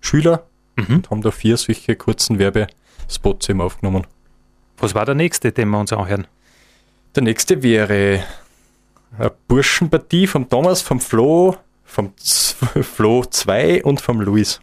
Schüler 0.00 0.46
Mhm. 0.76 0.94
und 0.96 1.10
haben 1.10 1.22
da 1.22 1.30
vier 1.32 1.56
solche 1.56 1.96
kurzen 1.96 2.38
Werbespots 2.38 3.48
eben 3.48 3.60
aufgenommen. 3.60 4.06
Was 4.78 4.94
war 4.94 5.04
der 5.04 5.14
nächste, 5.16 5.52
den 5.52 5.68
wir 5.68 5.78
uns 5.80 5.92
anhören? 5.92 6.26
Der 7.16 7.24
nächste 7.24 7.62
wäre 7.62 8.22
eine 9.18 9.32
Burschenpartie 9.48 10.26
vom 10.26 10.48
Thomas, 10.48 10.82
vom 10.82 11.00
Flo, 11.00 11.56
vom 11.84 12.16
Z 12.16 12.56
Flo 12.84 13.24
2 13.24 13.84
und 13.84 14.00
vom 14.00 14.20
Luis. 14.20 14.60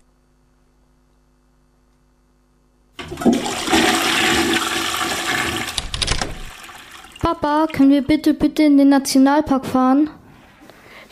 Papa, 7.21 7.67
können 7.71 7.91
wir 7.91 8.01
bitte, 8.01 8.33
bitte 8.33 8.63
in 8.63 8.77
den 8.77 8.89
Nationalpark 8.89 9.65
fahren? 9.65 10.09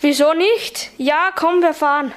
Wieso 0.02 0.34
nicht? 0.34 0.92
Ja, 0.98 1.32
komm, 1.36 1.62
wir 1.62 1.74
fahren. 1.74 2.12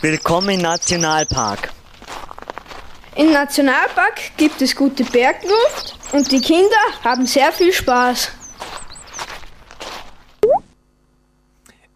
Willkommen 0.00 0.50
im 0.50 0.60
Nationalpark. 0.60 1.72
Im 3.18 3.32
Nationalpark 3.32 4.36
gibt 4.36 4.62
es 4.62 4.76
gute 4.76 5.02
Bergluft 5.02 5.98
und 6.12 6.30
die 6.30 6.40
Kinder 6.40 6.76
haben 7.02 7.26
sehr 7.26 7.50
viel 7.50 7.72
Spaß. 7.72 8.30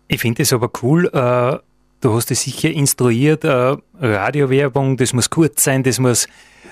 Ich 0.08 0.20
finde 0.20 0.42
es 0.42 0.52
aber 0.52 0.68
cool, 0.82 1.06
äh, 1.06 1.58
du 2.00 2.14
hast 2.14 2.32
es 2.32 2.42
sicher 2.42 2.70
instruiert, 2.70 3.44
äh, 3.44 3.76
Radiowerbung, 4.00 4.96
das 4.96 5.12
muss 5.12 5.30
kurz 5.30 5.62
sein, 5.62 5.84
das 5.84 6.00
muss 6.00 6.26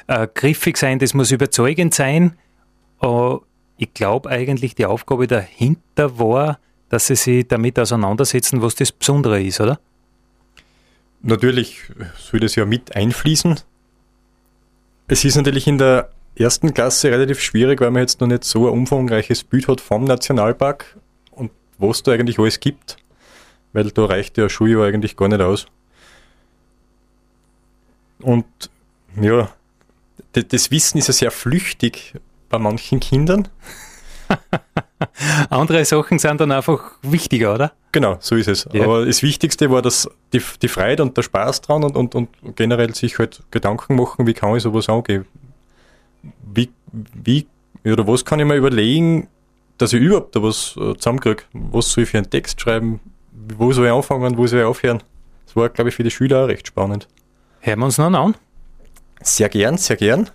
äh, 0.08 0.26
griffig 0.34 0.76
sein, 0.78 0.98
das 0.98 1.14
muss 1.14 1.30
überzeugend 1.30 1.94
sein. 1.94 2.36
Äh, 3.00 3.36
ich 3.76 3.94
glaube 3.94 4.30
eigentlich, 4.30 4.74
die 4.74 4.86
Aufgabe 4.86 5.28
dahinter 5.28 6.18
war, 6.18 6.58
dass 6.88 7.06
sie 7.06 7.14
sich 7.14 7.46
damit 7.46 7.78
auseinandersetzen, 7.78 8.62
was 8.62 8.74
das 8.74 8.90
Besondere 8.90 9.40
ist, 9.40 9.60
oder? 9.60 9.78
Natürlich 11.22 11.82
soll 12.18 12.40
das 12.40 12.56
ja 12.56 12.66
mit 12.66 12.96
einfließen. 12.96 13.60
Es 15.12 15.24
ist 15.24 15.34
natürlich 15.34 15.66
in 15.66 15.76
der 15.76 16.08
ersten 16.36 16.72
Klasse 16.72 17.10
relativ 17.10 17.40
schwierig, 17.40 17.80
weil 17.80 17.90
man 17.90 18.02
jetzt 18.02 18.20
noch 18.20 18.28
nicht 18.28 18.44
so 18.44 18.68
ein 18.68 18.72
umfangreiches 18.72 19.42
Bild 19.42 19.66
hat 19.66 19.80
vom 19.80 20.04
Nationalpark 20.04 20.96
und 21.32 21.50
was 21.78 22.04
da 22.04 22.12
eigentlich 22.12 22.38
alles 22.38 22.60
gibt. 22.60 22.96
Weil 23.72 23.90
da 23.90 24.04
reicht 24.04 24.38
ja 24.38 24.44
ein 24.44 24.50
Schuljahr 24.50 24.86
eigentlich 24.86 25.16
gar 25.16 25.26
nicht 25.26 25.40
aus. 25.40 25.66
Und 28.20 28.46
ja, 29.20 29.50
das 30.32 30.70
Wissen 30.70 30.98
ist 30.98 31.08
ja 31.08 31.12
sehr 31.12 31.30
flüchtig 31.32 32.14
bei 32.48 32.60
manchen 32.60 33.00
Kindern. 33.00 33.48
Andere 35.50 35.84
Sachen 35.84 36.18
sind 36.18 36.40
dann 36.40 36.52
einfach 36.52 36.92
wichtiger, 37.02 37.54
oder? 37.54 37.72
Genau, 37.92 38.18
so 38.20 38.36
ist 38.36 38.48
es. 38.48 38.68
Ja. 38.72 38.84
Aber 38.84 39.06
das 39.06 39.22
Wichtigste 39.22 39.70
war 39.70 39.82
das, 39.82 40.08
die, 40.32 40.42
die 40.62 40.68
Freude 40.68 41.02
und 41.02 41.16
der 41.16 41.22
Spaß 41.22 41.62
dran 41.62 41.84
und, 41.84 41.96
und, 41.96 42.14
und 42.14 42.56
generell 42.56 42.94
sich 42.94 43.18
halt 43.18 43.42
Gedanken 43.50 43.96
machen, 43.96 44.26
wie 44.26 44.34
kann 44.34 44.54
ich 44.56 44.62
sowas 44.62 44.88
angehen? 44.88 45.26
Wie, 46.42 46.70
wie, 46.92 47.46
oder 47.84 48.06
was 48.06 48.24
kann 48.24 48.40
ich 48.40 48.46
mir 48.46 48.56
überlegen, 48.56 49.28
dass 49.78 49.92
ich 49.92 50.00
überhaupt 50.00 50.36
da 50.36 50.42
was 50.42 50.76
äh, 50.76 50.94
zusammenkriege? 50.94 51.44
Was 51.52 51.92
soll 51.92 52.04
ich 52.04 52.10
für 52.10 52.18
einen 52.18 52.30
Text 52.30 52.60
schreiben? 52.60 53.00
Wo 53.56 53.72
soll 53.72 53.86
ich 53.86 53.92
anfangen? 53.92 54.36
Wo 54.36 54.46
soll 54.46 54.60
ich 54.60 54.66
aufhören? 54.66 55.02
Das 55.46 55.56
war, 55.56 55.68
glaube 55.70 55.88
ich, 55.88 55.96
für 55.96 56.04
die 56.04 56.10
Schüler 56.10 56.44
auch 56.44 56.48
recht 56.48 56.66
spannend. 56.66 57.08
Hören 57.60 57.78
wir 57.78 57.86
uns 57.86 57.98
noch 57.98 58.12
an. 58.12 58.36
Sehr 59.22 59.48
gern, 59.48 59.78
sehr 59.78 59.96
gern. 59.96 60.30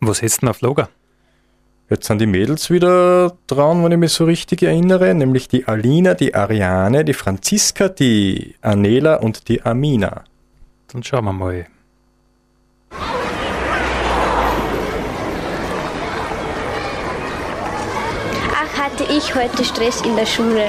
Was 0.00 0.22
hättest 0.22 0.38
du 0.38 0.46
denn 0.46 0.50
auf 0.50 0.60
Lager? 0.60 0.88
Jetzt 1.90 2.06
sind 2.06 2.20
die 2.20 2.26
Mädels 2.26 2.68
wieder 2.68 3.32
dran, 3.46 3.82
wenn 3.82 3.92
ich 3.92 3.98
mich 3.98 4.12
so 4.12 4.26
richtig 4.26 4.62
erinnere, 4.62 5.14
nämlich 5.14 5.48
die 5.48 5.66
Alina, 5.66 6.12
die 6.12 6.34
Ariane, 6.34 7.02
die 7.02 7.14
Franziska, 7.14 7.88
die 7.88 8.56
Anela 8.60 9.14
und 9.14 9.48
die 9.48 9.62
Amina. 9.62 10.24
Dann 10.92 11.02
schauen 11.02 11.24
wir 11.24 11.32
mal. 11.32 11.66
Ach, 18.52 18.78
hatte 18.78 19.04
ich 19.04 19.34
heute 19.34 19.64
Stress 19.64 20.02
in 20.02 20.14
der 20.14 20.26
Schule. 20.26 20.68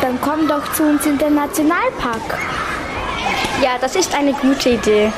Dann 0.00 0.18
komm 0.22 0.48
doch 0.48 0.72
zu 0.72 0.82
uns 0.82 1.04
in 1.04 1.18
den 1.18 1.34
Nationalpark. 1.34 2.38
Ja, 3.62 3.76
das 3.78 3.94
ist 3.94 4.14
eine 4.14 4.32
gute 4.32 4.70
Idee. 4.70 5.12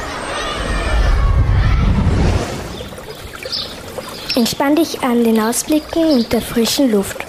Entspann 4.36 4.76
dich 4.76 5.00
an 5.02 5.24
den 5.24 5.40
Ausblicken 5.40 6.04
und 6.04 6.32
der 6.32 6.40
frischen 6.40 6.92
Luft. 6.92 7.24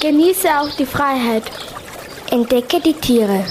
Genieße 0.00 0.48
auch 0.48 0.70
die 0.76 0.86
Freiheit. 0.86 1.44
Entdecke 2.30 2.80
die 2.80 2.94
Tiere. 2.94 3.44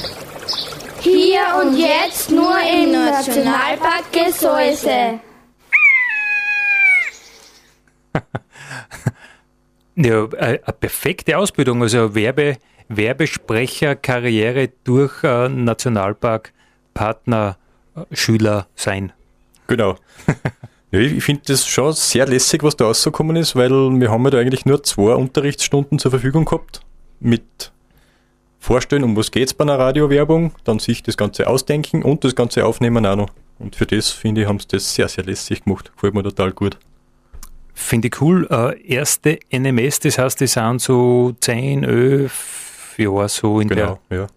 Hier 1.02 1.42
und 1.62 1.78
jetzt 1.78 2.32
nur 2.32 2.56
im 2.60 2.92
Nationalpark 2.92 4.12
Gesäuse. 4.12 5.20
Ja, 10.02 10.24
äh, 10.24 10.62
eine 10.64 10.78
perfekte 10.80 11.38
Ausbildung, 11.38 11.82
also 11.82 12.16
Werbe, 12.16 12.56
Werbesprecherkarriere 12.88 14.70
durch 14.86 15.26
äh, 15.26 15.50
Nationalpark, 15.50 16.54
Partner, 16.94 17.58
äh, 17.98 18.16
Schüler 18.16 18.68
sein. 18.76 19.12
Genau. 19.68 19.98
ja, 20.92 21.00
ich 21.00 21.24
finde 21.24 21.42
das 21.48 21.68
schon 21.68 21.94
sehr 21.94 22.28
lässig, 22.28 22.64
was 22.64 22.76
da 22.76 22.86
rausgekommen 22.86 23.36
ist, 23.36 23.56
weil 23.56 23.70
wir 23.70 24.10
haben 24.10 24.24
ja 24.26 24.32
da 24.32 24.38
eigentlich 24.40 24.66
nur 24.66 24.84
zwei 24.84 25.14
Unterrichtsstunden 25.14 26.00
zur 26.00 26.12
Verfügung 26.12 26.46
gehabt 26.46 26.82
mit 27.20 27.72
Vorstellen, 28.60 29.04
um 29.04 29.16
was 29.16 29.32
geht's 29.32 29.54
bei 29.54 29.64
einer 29.64 29.80
Radiowerbung, 29.80 30.52
dann 30.64 30.80
sich 30.80 31.02
das 31.02 31.16
Ganze 31.16 31.48
ausdenken 31.48 32.04
und 32.04 32.24
das 32.24 32.36
Ganze 32.36 32.66
aufnehmen 32.66 33.06
auch 33.06 33.16
noch. 33.16 33.30
Und 33.58 33.76
für 33.76 33.86
das, 33.86 34.10
finde 34.10 34.42
ich, 34.42 34.48
haben 34.48 34.60
sie 34.60 34.68
das 34.68 34.94
sehr, 34.94 35.08
sehr 35.08 35.24
lässig 35.24 35.64
gemacht. 35.64 35.92
Gefällt 35.94 36.14
mir 36.14 36.24
total 36.24 36.52
gut. 36.52 36.78
Finde 37.74 38.10
ich 38.10 38.22
cool. 38.22 38.48
Äh, 38.50 38.82
erste 38.86 39.40
NMS, 39.52 40.02
das 40.02 40.18
heißt, 40.18 40.42
die 40.42 40.48
sind 40.48 40.82
so 40.82 41.34
10, 41.40 41.84
11 41.84 42.96
Jahre 42.98 43.30
so 43.30 43.60
in 43.60 43.70
der. 43.70 43.78
Genau, 44.10 44.24
ja. 44.24 44.28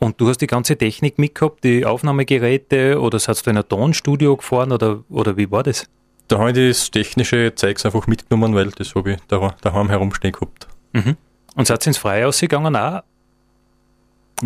Und 0.00 0.18
du 0.18 0.28
hast 0.28 0.38
die 0.38 0.46
ganze 0.46 0.78
Technik 0.78 1.18
mitgehabt, 1.18 1.62
die 1.62 1.84
Aufnahmegeräte 1.84 2.98
oder 2.98 3.18
hast 3.18 3.46
du 3.46 3.50
in 3.50 3.58
ein 3.58 3.68
Tonstudio 3.68 4.36
gefahren 4.38 4.72
oder, 4.72 5.04
oder 5.10 5.36
wie 5.36 5.50
war 5.50 5.62
das? 5.62 5.88
Da 6.26 6.38
habe 6.38 6.50
ich 6.50 6.68
das 6.68 6.90
technische 6.90 7.54
Zeugs 7.54 7.84
einfach 7.84 8.06
mitgenommen, 8.06 8.54
weil 8.54 8.70
das 8.70 8.94
habe 8.94 9.12
ich 9.12 9.18
da, 9.28 9.54
daheim 9.60 9.90
herumstehen 9.90 10.32
gehabt. 10.32 10.68
Mhm. 10.94 11.16
Und 11.54 11.66
seid 11.66 11.84
ihr 11.84 11.88
ins 11.88 11.98
Freie 11.98 12.26
ausgegangen 12.26 12.74
auch 12.76 13.02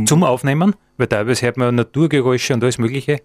zum 0.07 0.25
Aufnehmen? 0.25 0.75
Weil 0.97 1.07
teilweise 1.07 1.47
hört 1.47 1.57
man 1.57 1.77
Naturgeräusche 1.77 2.53
und 2.55 2.65
alles 2.65 2.79
Mögliche. 2.79 3.23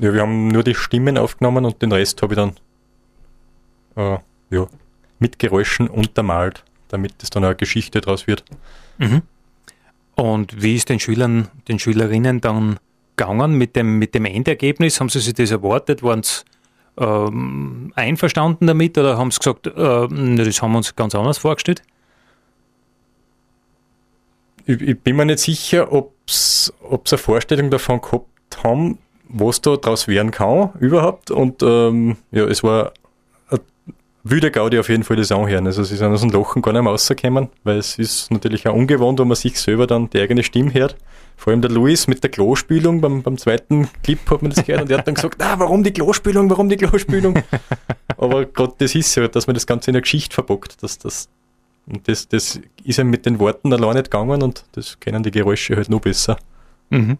Ja, 0.00 0.14
wir 0.14 0.20
haben 0.22 0.48
nur 0.48 0.62
die 0.62 0.76
Stimmen 0.76 1.18
aufgenommen 1.18 1.64
und 1.64 1.82
den 1.82 1.90
Rest 1.90 2.22
habe 2.22 2.34
ich 2.34 2.36
dann 2.36 2.52
äh, 3.96 4.18
ja, 4.50 4.66
mit 5.18 5.40
Geräuschen 5.40 5.88
untermalt, 5.88 6.62
damit 6.88 7.14
es 7.22 7.30
dann 7.30 7.44
eine 7.44 7.56
Geschichte 7.56 8.00
draus 8.00 8.28
wird. 8.28 8.44
Mhm. 8.98 9.22
Und 10.14 10.62
wie 10.62 10.76
ist 10.76 10.88
den 10.88 11.00
Schülern, 11.00 11.48
den 11.68 11.78
Schülerinnen 11.78 12.40
dann 12.40 12.78
gegangen 13.16 13.54
mit 13.54 13.76
dem, 13.76 13.98
mit 13.98 14.14
dem 14.14 14.24
Endergebnis? 14.24 15.00
Haben 15.00 15.08
sie 15.08 15.20
sich 15.20 15.34
das 15.34 15.50
erwartet? 15.50 16.02
Waren 16.02 16.22
sie 16.22 16.42
ähm, 16.98 17.92
einverstanden 17.96 18.66
damit 18.66 18.98
oder 18.98 19.16
haben 19.16 19.30
sie 19.30 19.38
gesagt, 19.38 19.66
äh, 19.66 19.72
das 19.72 20.62
haben 20.62 20.72
wir 20.72 20.78
uns 20.78 20.94
ganz 20.94 21.14
anders 21.14 21.38
vorgestellt? 21.38 21.82
Ich, 24.66 24.80
ich 24.80 25.00
bin 25.00 25.16
mir 25.16 25.24
nicht 25.24 25.40
sicher, 25.40 25.92
ob 25.92 26.12
sie 26.28 26.72
eine 26.90 27.18
Vorstellung 27.18 27.70
davon 27.70 28.00
gehabt 28.00 28.62
haben, 28.62 28.98
was 29.28 29.60
da 29.60 29.76
draus 29.76 30.06
werden 30.08 30.30
kann 30.30 30.70
überhaupt. 30.78 31.30
Und 31.30 31.62
ähm, 31.62 32.16
ja, 32.30 32.44
es 32.44 32.62
war 32.62 32.92
wilde 34.24 34.50
Gaudi 34.50 34.78
auf 34.78 34.88
jeden 34.88 35.04
Fall 35.04 35.16
das 35.16 35.32
anhören. 35.32 35.66
Also 35.66 35.82
sie 35.84 35.96
sind 35.96 36.12
aus 36.12 36.20
dem 36.20 36.30
Lochen 36.30 36.62
gar 36.62 36.72
nicht 36.72 36.82
mehr 36.82 36.92
rausgekommen, 36.92 37.48
weil 37.64 37.78
es 37.78 37.98
ist 37.98 38.30
natürlich 38.30 38.66
auch 38.66 38.74
ungewohnt, 38.74 39.18
wenn 39.18 39.28
man 39.28 39.36
sich 39.36 39.58
selber 39.58 39.86
dann 39.86 40.10
die 40.10 40.20
eigene 40.20 40.42
Stimme 40.42 40.72
hört. 40.74 40.96
Vor 41.36 41.50
allem 41.50 41.62
der 41.62 41.70
Luis 41.70 42.06
mit 42.06 42.22
der 42.22 42.30
Klospülung, 42.30 43.00
beim, 43.00 43.22
beim 43.22 43.36
zweiten 43.36 43.88
Clip 44.04 44.18
hat 44.30 44.42
man 44.42 44.52
das 44.52 44.64
gehört 44.64 44.82
und 44.82 44.90
der 44.90 44.98
hat 44.98 45.08
dann 45.08 45.14
gesagt, 45.14 45.42
ah, 45.42 45.58
warum 45.58 45.82
die 45.82 45.92
Klospülung, 45.92 46.48
warum 46.50 46.68
die 46.68 46.76
Klospülung? 46.76 47.42
Aber 48.16 48.44
gerade 48.44 48.74
das 48.78 48.94
ist 48.94 49.14
ja, 49.16 49.26
dass 49.26 49.46
man 49.46 49.54
das 49.54 49.66
Ganze 49.66 49.90
in 49.90 49.94
der 49.94 50.02
Geschichte 50.02 50.34
verbockt. 50.34 50.82
Dass 50.82 50.98
das, 50.98 51.28
und 51.86 52.06
das, 52.06 52.28
das 52.28 52.60
ist 52.84 52.98
ja 52.98 53.04
mit 53.04 53.26
den 53.26 53.40
Worten 53.40 53.72
allein 53.72 53.94
nicht 53.94 54.10
gegangen 54.10 54.42
und 54.42 54.64
das 54.72 55.00
kennen 55.00 55.22
die 55.22 55.32
Geräusche 55.32 55.74
halt 55.74 55.90
noch 55.90 56.00
besser. 56.00 56.36
Mhm. 56.90 57.18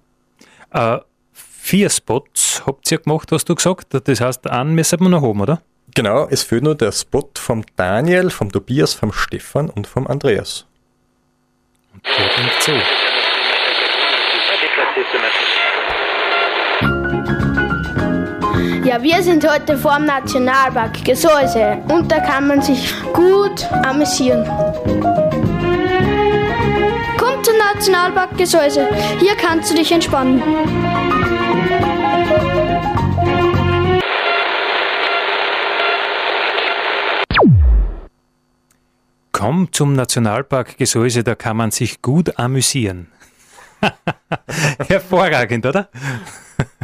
Äh, 0.71 0.99
vier 1.33 1.91
Spots 1.91 2.63
habt 2.65 2.91
ihr 2.93 2.99
gemacht, 2.99 3.33
hast 3.33 3.49
du 3.49 3.57
gesagt. 3.57 3.89
Das 4.07 4.21
heißt, 4.21 4.49
einen 4.49 4.75
müssen 4.75 5.01
wir 5.01 5.09
noch 5.09 5.23
haben, 5.23 5.41
oder? 5.41 5.63
Genau, 5.95 6.27
es 6.31 6.43
fehlt 6.43 6.63
nur 6.63 6.75
der 6.75 6.91
Spot 6.91 7.29
vom 7.37 7.65
Daniel, 7.77 8.31
vom 8.31 8.51
Tobias, 8.51 8.95
vom 8.95 9.13
Stefan 9.13 9.69
und 9.69 9.87
vom 9.87 10.07
Andreas. 10.07 10.65
Und 11.93 12.03
der 12.07 12.29
klingt 12.29 12.63
so. 12.63 12.73
Ja, 18.89 19.03
wir 19.03 19.23
sind 19.23 19.47
heute 19.49 19.77
vor 19.77 19.97
dem 19.97 20.07
Nationalpark 20.07 21.05
Gesäuse 21.05 21.79
und 21.89 22.11
da 22.11 22.21
kann 22.21 22.49
man 22.49 22.63
sich 22.63 22.95
gut 23.13 23.71
amüsieren. 23.85 24.45
Komm 27.19 27.45
zum 27.45 27.55
Nationalpark 27.59 28.37
Gesäuse, 28.39 28.89
hier 29.21 29.37
kannst 29.37 29.71
du 29.71 29.75
dich 29.75 29.93
entspannen. 29.93 30.43
Komm 39.43 39.73
zum 39.73 39.95
Nationalpark 39.95 40.79
Gesäuse, 40.79 41.25
da 41.25 41.35
kann 41.35 41.57
man 41.57 41.73
sich 41.73 42.01
gut 42.01 42.39
amüsieren. 42.39 43.09
Hervorragend, 44.87 45.67
oder? 45.67 45.89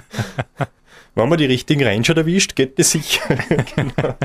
Wenn 1.14 1.28
man 1.28 1.38
die 1.38 1.44
richtigen 1.44 1.84
Ranger 1.84 2.16
erwischt, 2.16 2.56
geht 2.56 2.76
das 2.80 2.90
sicher. 2.90 3.22
genau. 3.76 4.16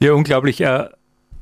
Ja, 0.00 0.14
unglaublich. 0.14 0.60
Äh, 0.62 0.88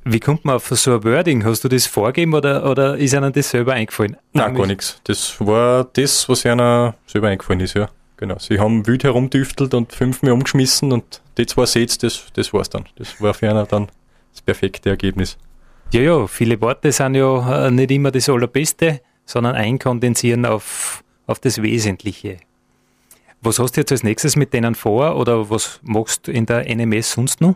wie 0.04 0.20
kommt 0.20 0.44
man 0.44 0.56
auf 0.56 0.68
so 0.68 0.96
ein 0.96 1.02
Wording? 1.02 1.46
Hast 1.46 1.64
du 1.64 1.68
das 1.68 1.86
vorgegeben 1.86 2.34
oder, 2.34 2.68
oder 2.70 2.98
ist 2.98 3.14
einem 3.14 3.32
das 3.32 3.48
selber 3.48 3.72
eingefallen? 3.72 4.18
Nein, 4.34 4.54
gar 4.54 4.66
nichts. 4.66 5.00
Das 5.04 5.40
war 5.40 5.84
das, 5.94 6.28
was 6.28 6.44
einer 6.44 6.94
selber 7.06 7.28
eingefallen 7.28 7.60
ist, 7.60 7.72
ja. 7.72 7.88
Genau. 8.18 8.38
Sie 8.38 8.58
haben 8.58 8.86
wild 8.86 9.02
herumdüftelt 9.02 9.72
und 9.72 9.94
fünfmal 9.94 10.32
umgeschmissen 10.32 10.92
und 10.92 11.22
die 11.38 11.46
zwei 11.46 11.64
Sets, 11.64 11.96
das, 11.96 12.26
das 12.34 12.52
war's 12.52 12.68
dann. 12.68 12.84
Das 12.96 13.18
war 13.22 13.32
für 13.32 13.48
einer 13.48 13.64
dann 13.64 13.88
das 14.34 14.42
perfekte 14.42 14.90
Ergebnis. 14.90 15.38
Ja, 15.92 16.00
ja, 16.00 16.26
viele 16.26 16.60
Worte 16.60 16.92
sind 16.92 17.14
ja 17.14 17.66
äh, 17.66 17.70
nicht 17.70 17.90
immer 17.90 18.10
das 18.10 18.28
Allerbeste, 18.28 19.00
sondern 19.24 19.54
einkondensieren 19.54 20.44
auf, 20.44 21.04
auf 21.26 21.38
das 21.38 21.62
Wesentliche. 21.62 22.38
Was 23.40 23.58
hast 23.58 23.76
du 23.76 23.80
jetzt 23.80 23.92
als 23.92 24.02
nächstes 24.02 24.36
mit 24.36 24.52
denen 24.52 24.74
vor 24.74 25.16
oder 25.16 25.50
was 25.50 25.78
machst 25.82 26.26
du 26.26 26.32
in 26.32 26.46
der 26.46 26.68
NMS 26.74 27.12
sonst 27.12 27.40
noch? 27.40 27.54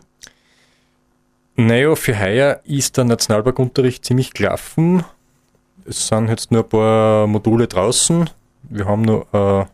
Naja, 1.56 1.94
für 1.96 2.18
heuer 2.18 2.60
ist 2.64 2.96
der 2.96 3.04
Nationalparkunterricht 3.04 4.04
ziemlich 4.04 4.32
gelaufen. 4.32 5.02
Es 5.84 6.06
sind 6.06 6.28
jetzt 6.28 6.52
nur 6.52 6.62
ein 6.62 6.68
paar 6.68 7.26
Module 7.26 7.66
draußen. 7.66 8.30
Wir 8.64 8.84
haben 8.84 9.02
noch 9.02 9.26
ein 9.32 9.66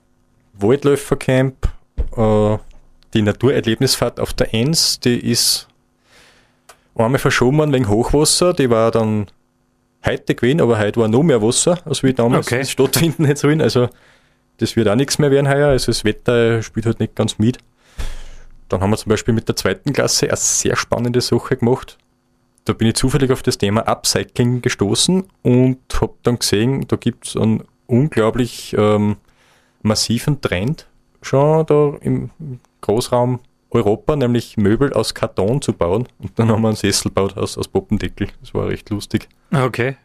Waldläufercamp, 0.55 1.69
äh, 2.17 2.59
die 3.13 3.23
Naturerlebnisfahrt 3.23 4.21
auf 4.21 4.33
der 4.33 4.55
Enns, 4.55 5.01
die 5.01 5.19
ist 5.19 5.69
einmal 6.97 7.19
verschoben 7.19 7.59
worden 7.59 7.73
wegen 7.73 7.89
Hochwasser, 7.89 8.53
die 8.53 8.71
war 8.71 8.91
dann 8.91 9.27
heute 10.05 10.35
gewesen, 10.35 10.61
aber 10.61 10.79
heute 10.79 11.01
war 11.01 11.09
noch 11.09 11.23
mehr 11.23 11.43
Wasser, 11.43 11.79
als 11.85 12.03
wie 12.03 12.13
damals 12.13 12.47
Okay. 12.47 12.65
stattfinden 12.65 13.25
hätte 13.25 13.41
sollen. 13.41 13.61
Also 13.61 13.89
das 14.59 14.77
wird 14.77 14.89
auch 14.89 14.95
nichts 14.95 15.19
mehr 15.19 15.31
werden 15.31 15.49
heuer, 15.49 15.69
also 15.69 15.87
das 15.87 16.05
Wetter 16.05 16.63
spielt 16.63 16.87
halt 16.87 17.01
nicht 17.01 17.17
ganz 17.17 17.39
mit. 17.39 17.59
Dann 18.69 18.81
haben 18.81 18.91
wir 18.91 18.97
zum 18.97 19.11
Beispiel 19.11 19.35
mit 19.35 19.49
der 19.49 19.57
zweiten 19.57 19.93
Klasse 19.93 20.29
eine 20.29 20.37
sehr 20.37 20.77
spannende 20.77 21.21
Sache 21.21 21.57
gemacht. 21.57 21.99
Da 22.65 22.73
bin 22.73 22.89
ich 22.89 22.95
zufällig 22.95 23.31
auf 23.31 23.43
das 23.43 23.59
Thema 23.59 23.83
Upcycling 23.87 24.63
gestoßen 24.63 25.25
und 25.43 25.79
habe 26.01 26.15
dann 26.23 26.39
gesehen, 26.39 26.87
da 26.89 26.97
gibt 26.97 27.27
es 27.27 27.37
einen 27.37 27.65
unglaublich 27.87 28.75
ähm, 28.79 29.17
massiven 29.83 30.41
Trend 30.41 30.87
schon 31.21 31.67
da 31.67 31.93
im 32.01 32.31
Großraum 32.81 33.41
Europa, 33.75 34.17
nämlich 34.17 34.57
Möbel 34.57 34.93
aus 34.93 35.15
Karton 35.15 35.61
zu 35.61 35.73
bauen. 35.73 36.09
Und 36.19 36.39
dann 36.39 36.49
haben 36.49 36.63
wir 36.63 36.69
einen 36.69 36.77
Sessel 36.77 37.09
gebaut 37.09 37.37
aus, 37.37 37.59
aus 37.59 37.69
Poppendeckel. 37.69 38.29
Das 38.41 38.55
war 38.55 38.69
recht 38.69 38.89
lustig. 38.91 39.29
Okay. 39.53 39.97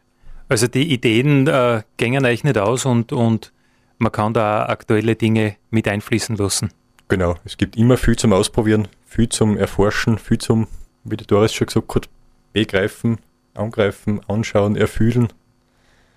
Also 0.50 0.68
die 0.68 0.92
Ideen 0.92 1.48
äh, 1.48 1.84
gängen 1.98 2.26
euch 2.26 2.44
nicht 2.44 2.58
aus 2.58 2.86
und, 2.86 3.14
und 3.14 3.54
man 4.00 4.12
kann 4.12 4.34
da 4.34 4.66
auch 4.66 4.70
aktuelle 4.70 5.16
Dinge 5.16 5.56
mit 5.70 5.88
einfließen 5.88 6.36
lassen. 6.36 6.72
Genau, 7.08 7.36
es 7.46 7.58
gibt 7.58 7.76
immer 7.76 7.98
viel 7.98 8.16
zum 8.16 8.34
Ausprobieren, 8.34 8.88
viel 9.06 9.30
zum 9.30 9.58
Erforschen, 9.58 10.18
viel 10.18 10.40
zum, 10.40 10.68
wie 11.04 11.18
die 11.18 11.26
Doris 11.26 11.54
schon 11.54 11.68
gesagt 11.68 11.96
hat, 11.96 12.10
begreifen, 12.54 13.20
angreifen, 13.54 14.22
anschauen, 14.28 14.76
erfühlen. 14.76 15.28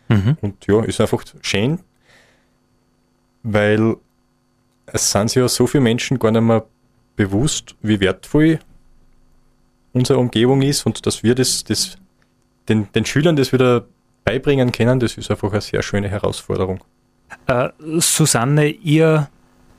Mhm. 0.08 0.36
Und 0.40 0.66
ja, 0.66 0.82
ist 0.84 1.00
einfach 1.00 1.24
schön, 1.42 1.80
weil 3.42 3.96
es 4.86 5.10
sind 5.10 5.34
ja 5.34 5.48
so 5.48 5.66
viele 5.66 5.82
Menschen 5.82 6.18
gar 6.18 6.30
nicht 6.30 6.42
mehr 6.42 6.64
bewusst, 7.16 7.74
wie 7.82 8.00
wertvoll 8.00 8.58
unsere 9.92 10.18
Umgebung 10.18 10.62
ist 10.62 10.86
und 10.86 11.06
dass 11.06 11.22
wir 11.22 11.34
das, 11.34 11.64
das 11.64 11.96
den, 12.68 12.90
den 12.92 13.04
Schülern 13.04 13.36
das 13.36 13.52
wieder 13.52 13.86
beibringen 14.24 14.72
können, 14.72 15.00
das 15.00 15.18
ist 15.18 15.30
einfach 15.30 15.52
eine 15.52 15.60
sehr 15.60 15.82
schöne 15.82 16.08
Herausforderung. 16.08 16.80
Äh, 17.46 17.70
Susanne, 17.98 18.68
ihr 18.68 19.28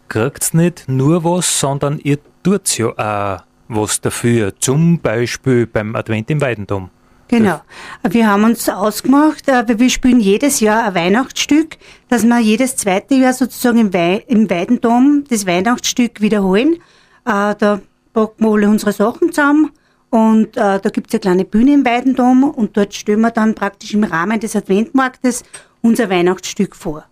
kriegt 0.09 0.53
nicht 0.53 0.85
nur 0.87 1.23
was, 1.23 1.59
sondern 1.59 1.99
ihr 1.99 2.17
tut 2.43 2.77
ja 2.77 2.89
auch 2.89 3.43
was 3.67 4.01
dafür. 4.01 4.53
Zum 4.59 4.99
Beispiel 4.99 5.65
beim 5.65 5.95
Advent 5.95 6.29
im 6.29 6.41
Weidendom. 6.41 6.89
Genau. 7.29 7.61
Wir 8.07 8.27
haben 8.27 8.43
uns 8.43 8.69
ausgemacht, 8.69 9.47
äh, 9.47 9.65
wir 9.67 9.89
spielen 9.89 10.19
jedes 10.19 10.59
Jahr 10.59 10.83
ein 10.83 10.95
Weihnachtsstück, 10.95 11.77
dass 12.09 12.23
wir 12.23 12.39
jedes 12.39 12.75
zweite 12.75 13.15
Jahr 13.15 13.33
sozusagen 13.33 13.79
im, 13.79 13.93
Wei 13.93 14.23
im 14.27 14.49
Weidendom 14.49 15.23
das 15.29 15.47
Weihnachtsstück 15.47 16.21
wiederholen. 16.21 16.77
Äh, 17.25 17.55
Da 17.55 17.81
packen 18.13 18.45
wir 18.45 18.51
alle 18.51 18.69
unsere 18.69 18.93
Sachen 18.93 19.31
zusammen 19.31 19.71
und 20.09 20.55
äh, 20.57 20.79
da 20.79 20.89
gibt 20.91 21.07
es 21.07 21.13
eine 21.15 21.21
kleine 21.21 21.45
Bühne 21.45 21.73
im 21.73 21.85
Weidendom 21.85 22.43
und 22.43 22.77
dort 22.77 22.93
stellen 22.93 23.21
wir 23.21 23.31
dann 23.31 23.55
praktisch 23.55 23.93
im 23.93 24.03
Rahmen 24.03 24.39
des 24.39 24.55
Adventmarktes 24.55 25.43
unser 25.81 26.09
Weihnachtsstück 26.09 26.75
vor. 26.75 27.05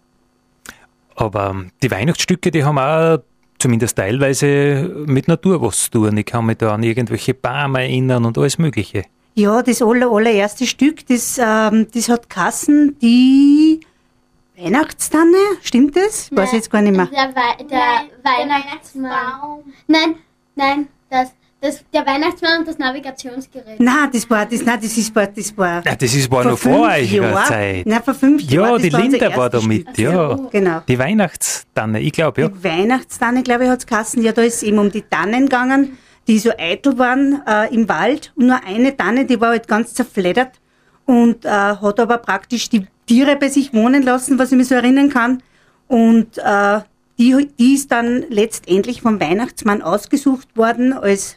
Aber 1.16 1.50
ähm, 1.50 1.72
die 1.82 1.90
Weihnachtsstücke, 1.90 2.52
die 2.52 2.64
haben 2.64 2.78
auch 2.78 3.20
zumindest 3.58 3.98
teilweise 3.98 5.04
mit 5.08 5.28
Natur 5.28 5.62
was 5.62 5.86
zu 5.86 5.92
tun. 5.92 6.18
Ich 6.18 6.26
kann 6.26 6.46
mich 6.46 6.58
da 6.58 6.74
an 6.74 6.84
irgendwelche 6.84 7.34
Bäume 7.34 7.82
erinnern 7.82 8.26
und 8.26 8.38
alles 8.38 8.58
Mögliche. 8.58 9.06
Ja, 9.34 9.62
das 9.64 9.82
aller, 9.82 10.12
allererste 10.12 10.68
Stück, 10.68 11.06
das, 11.08 11.40
ähm, 11.42 11.88
das 11.94 12.10
hat 12.10 12.30
Kassen, 12.30 12.98
die 13.02 13.80
Weihnachtstanne, 14.64 15.38
stimmt 15.62 15.96
das? 15.96 16.30
Ich 16.32 16.38
weiß 16.38 16.52
jetzt 16.54 16.70
gar 16.70 16.82
nicht 16.82 16.96
mehr. 16.96 17.08
Der, 17.08 17.36
Wei 17.36 17.64
der 17.64 18.06
Weihnachtsmann. 18.24 19.64
Nein, 19.88 20.16
nein, 20.56 20.88
das, 21.10 21.32
das, 21.62 21.84
der 21.94 22.06
Weihnachtsmann 22.06 22.60
und 22.60 22.68
das 22.68 22.78
Navigationsgerät. 22.78 23.80
Nein, 23.80 24.10
das 24.14 24.30
war, 24.30 24.46
das, 24.46 24.64
nein, 24.64 24.80
das 24.82 24.98
ist, 24.98 25.16
war, 25.16 25.28
das 25.28 25.58
war. 25.58 25.84
Ja, 25.86 25.96
das 25.96 26.14
ist, 26.14 26.30
war 26.30 26.44
noch 26.44 26.58
vor 26.58 26.82
eurer 26.82 26.98
Jahren. 26.98 27.46
Zeit. 27.46 27.86
Nein, 27.86 28.04
vor 28.04 28.14
fünf 28.14 28.44
Ja, 28.44 28.62
Jahren. 28.62 28.74
das 28.74 28.82
die 28.84 28.90
Linda 28.90 29.36
war 29.36 29.50
da 29.50 29.62
mit, 29.62 29.98
ja. 29.98 30.36
Genau. 30.52 30.82
Die 30.88 31.00
Weihnachtstanne, 31.00 32.00
ich 32.00 32.12
glaube, 32.12 32.42
ja. 32.42 32.48
Die 32.50 32.64
Weihnachtstanne, 32.64 33.44
glaube 33.44 33.64
ich, 33.66 33.70
hat 33.70 33.80
es 33.80 33.88
geheißen. 33.88 34.22
Ja, 34.24 34.32
da 34.32 34.42
ist 34.44 34.56
es 34.58 34.64
eben 34.64 34.78
um 34.80 34.92
die 34.92 35.02
Tannen 35.02 35.46
gegangen, 35.46 35.98
die 36.28 36.38
so 36.38 36.52
eitel 36.58 36.98
waren 37.00 37.42
äh, 37.48 37.74
im 37.74 37.90
Wald. 37.90 38.32
Und 38.36 38.48
nur 38.48 38.64
eine 38.64 38.96
Tanne, 38.96 39.26
die 39.26 39.42
war 39.42 39.50
halt 39.50 39.68
ganz 39.68 39.94
zerfleddert 39.96 40.60
und 41.06 41.46
äh, 41.46 41.50
hat 41.50 42.00
aber 42.00 42.20
praktisch 42.20 42.70
die 42.70 42.86
Tiere 43.12 43.36
bei 43.36 43.50
sich 43.50 43.74
wohnen 43.74 44.04
lassen, 44.04 44.40
was 44.40 44.54
ich 44.54 44.58
mich 44.58 44.70
so 44.70 44.76
erinnern 44.76 45.10
kann. 45.10 45.44
Und 45.90 46.38
äh, 46.38 46.80
die, 47.20 47.50
die 47.60 47.74
ist 47.74 47.92
dann 47.92 48.24
letztendlich 48.30 49.02
vom 49.02 49.20
Weihnachtsmann 49.20 49.82
ausgesucht 49.82 50.48
worden 50.56 50.94
als 50.94 51.36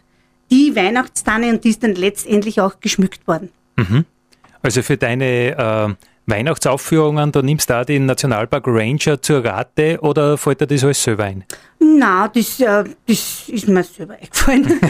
die 0.52 0.76
Weihnachtstanne 0.76 1.50
und 1.50 1.64
die 1.64 1.70
ist 1.70 1.82
dann 1.82 1.96
letztendlich 1.96 2.60
auch 2.60 2.78
geschmückt 2.78 3.26
worden. 3.26 3.48
Mhm. 3.74 4.04
Also 4.62 4.82
für 4.82 4.96
deine 4.96 5.96
äh, 5.98 6.32
Weihnachtsaufführungen, 6.32 7.32
da 7.32 7.42
nimmst 7.42 7.68
du 7.68 7.80
auch 7.80 7.84
den 7.84 8.06
Nationalpark 8.06 8.68
Ranger 8.68 9.20
zur 9.20 9.44
Rate 9.44 9.98
oder 10.00 10.38
fällt 10.38 10.60
dir 10.60 10.68
das 10.68 10.84
alles 10.84 11.02
selber 11.02 11.24
ein? 11.24 11.44
Na, 11.80 12.28
das, 12.28 12.60
äh, 12.60 12.84
das 13.04 13.48
ist 13.48 13.66
mir 13.66 13.82
selber 13.82 14.14
eingefallen. 14.22 14.80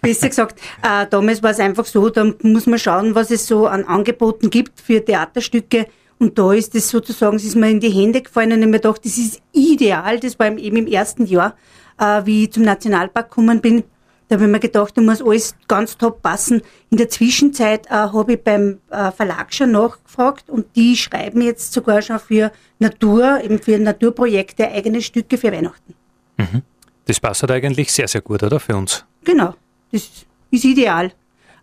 Besser 0.00 0.28
gesagt, 0.28 0.58
äh, 0.82 1.06
damals 1.08 1.40
war 1.40 1.52
es 1.52 1.60
einfach 1.60 1.84
so, 1.84 2.10
da 2.10 2.26
muss 2.42 2.66
man 2.66 2.80
schauen, 2.80 3.14
was 3.14 3.30
es 3.30 3.46
so 3.46 3.68
an 3.68 3.84
Angeboten 3.84 4.50
gibt 4.50 4.80
für 4.80 5.04
Theaterstücke. 5.04 5.86
Und 6.18 6.38
da 6.38 6.52
ist 6.52 6.74
es 6.74 6.88
sozusagen, 6.88 7.36
es 7.36 7.44
ist 7.44 7.56
mir 7.56 7.70
in 7.70 7.80
die 7.80 7.90
Hände 7.90 8.22
gefallen 8.22 8.52
und 8.52 8.60
ich 8.60 8.66
mir 8.66 8.80
gedacht, 8.80 9.04
das 9.04 9.18
ist 9.18 9.42
ideal. 9.52 10.20
Das 10.20 10.38
war 10.38 10.46
eben 10.46 10.76
im 10.76 10.86
ersten 10.86 11.26
Jahr, 11.26 11.56
äh, 11.98 12.22
wie 12.24 12.44
ich 12.44 12.52
zum 12.52 12.62
Nationalpark 12.62 13.28
gekommen 13.28 13.60
bin, 13.60 13.84
Da 14.32 14.36
habe 14.36 14.46
ich 14.46 14.50
mir 14.50 14.60
gedacht, 14.60 14.96
da 14.96 15.02
muss 15.02 15.20
alles 15.20 15.54
ganz 15.68 15.98
top 15.98 16.22
passen. 16.22 16.62
In 16.88 16.96
der 16.96 17.10
Zwischenzeit 17.10 17.86
äh, 17.88 17.90
habe 17.90 18.32
ich 18.32 18.42
beim 18.42 18.78
äh, 18.88 19.10
Verlag 19.12 19.52
schon 19.52 19.72
nachgefragt 19.72 20.48
und 20.48 20.74
die 20.74 20.96
schreiben 20.96 21.42
jetzt 21.42 21.74
sogar 21.74 22.00
schon 22.00 22.18
für 22.18 22.50
Natur, 22.78 23.42
eben 23.44 23.58
für 23.58 23.78
Naturprojekte 23.78 24.70
eigene 24.70 25.02
Stücke 25.02 25.36
für 25.36 25.52
Weihnachten. 25.52 25.94
Mhm. 26.38 26.62
Das 27.04 27.20
passt 27.20 27.42
halt 27.42 27.50
eigentlich 27.50 27.92
sehr, 27.92 28.08
sehr 28.08 28.22
gut, 28.22 28.42
oder? 28.42 28.58
Für 28.58 28.74
uns. 28.74 29.04
Genau, 29.22 29.54
das 29.90 30.08
ist 30.50 30.64
ideal. 30.64 31.12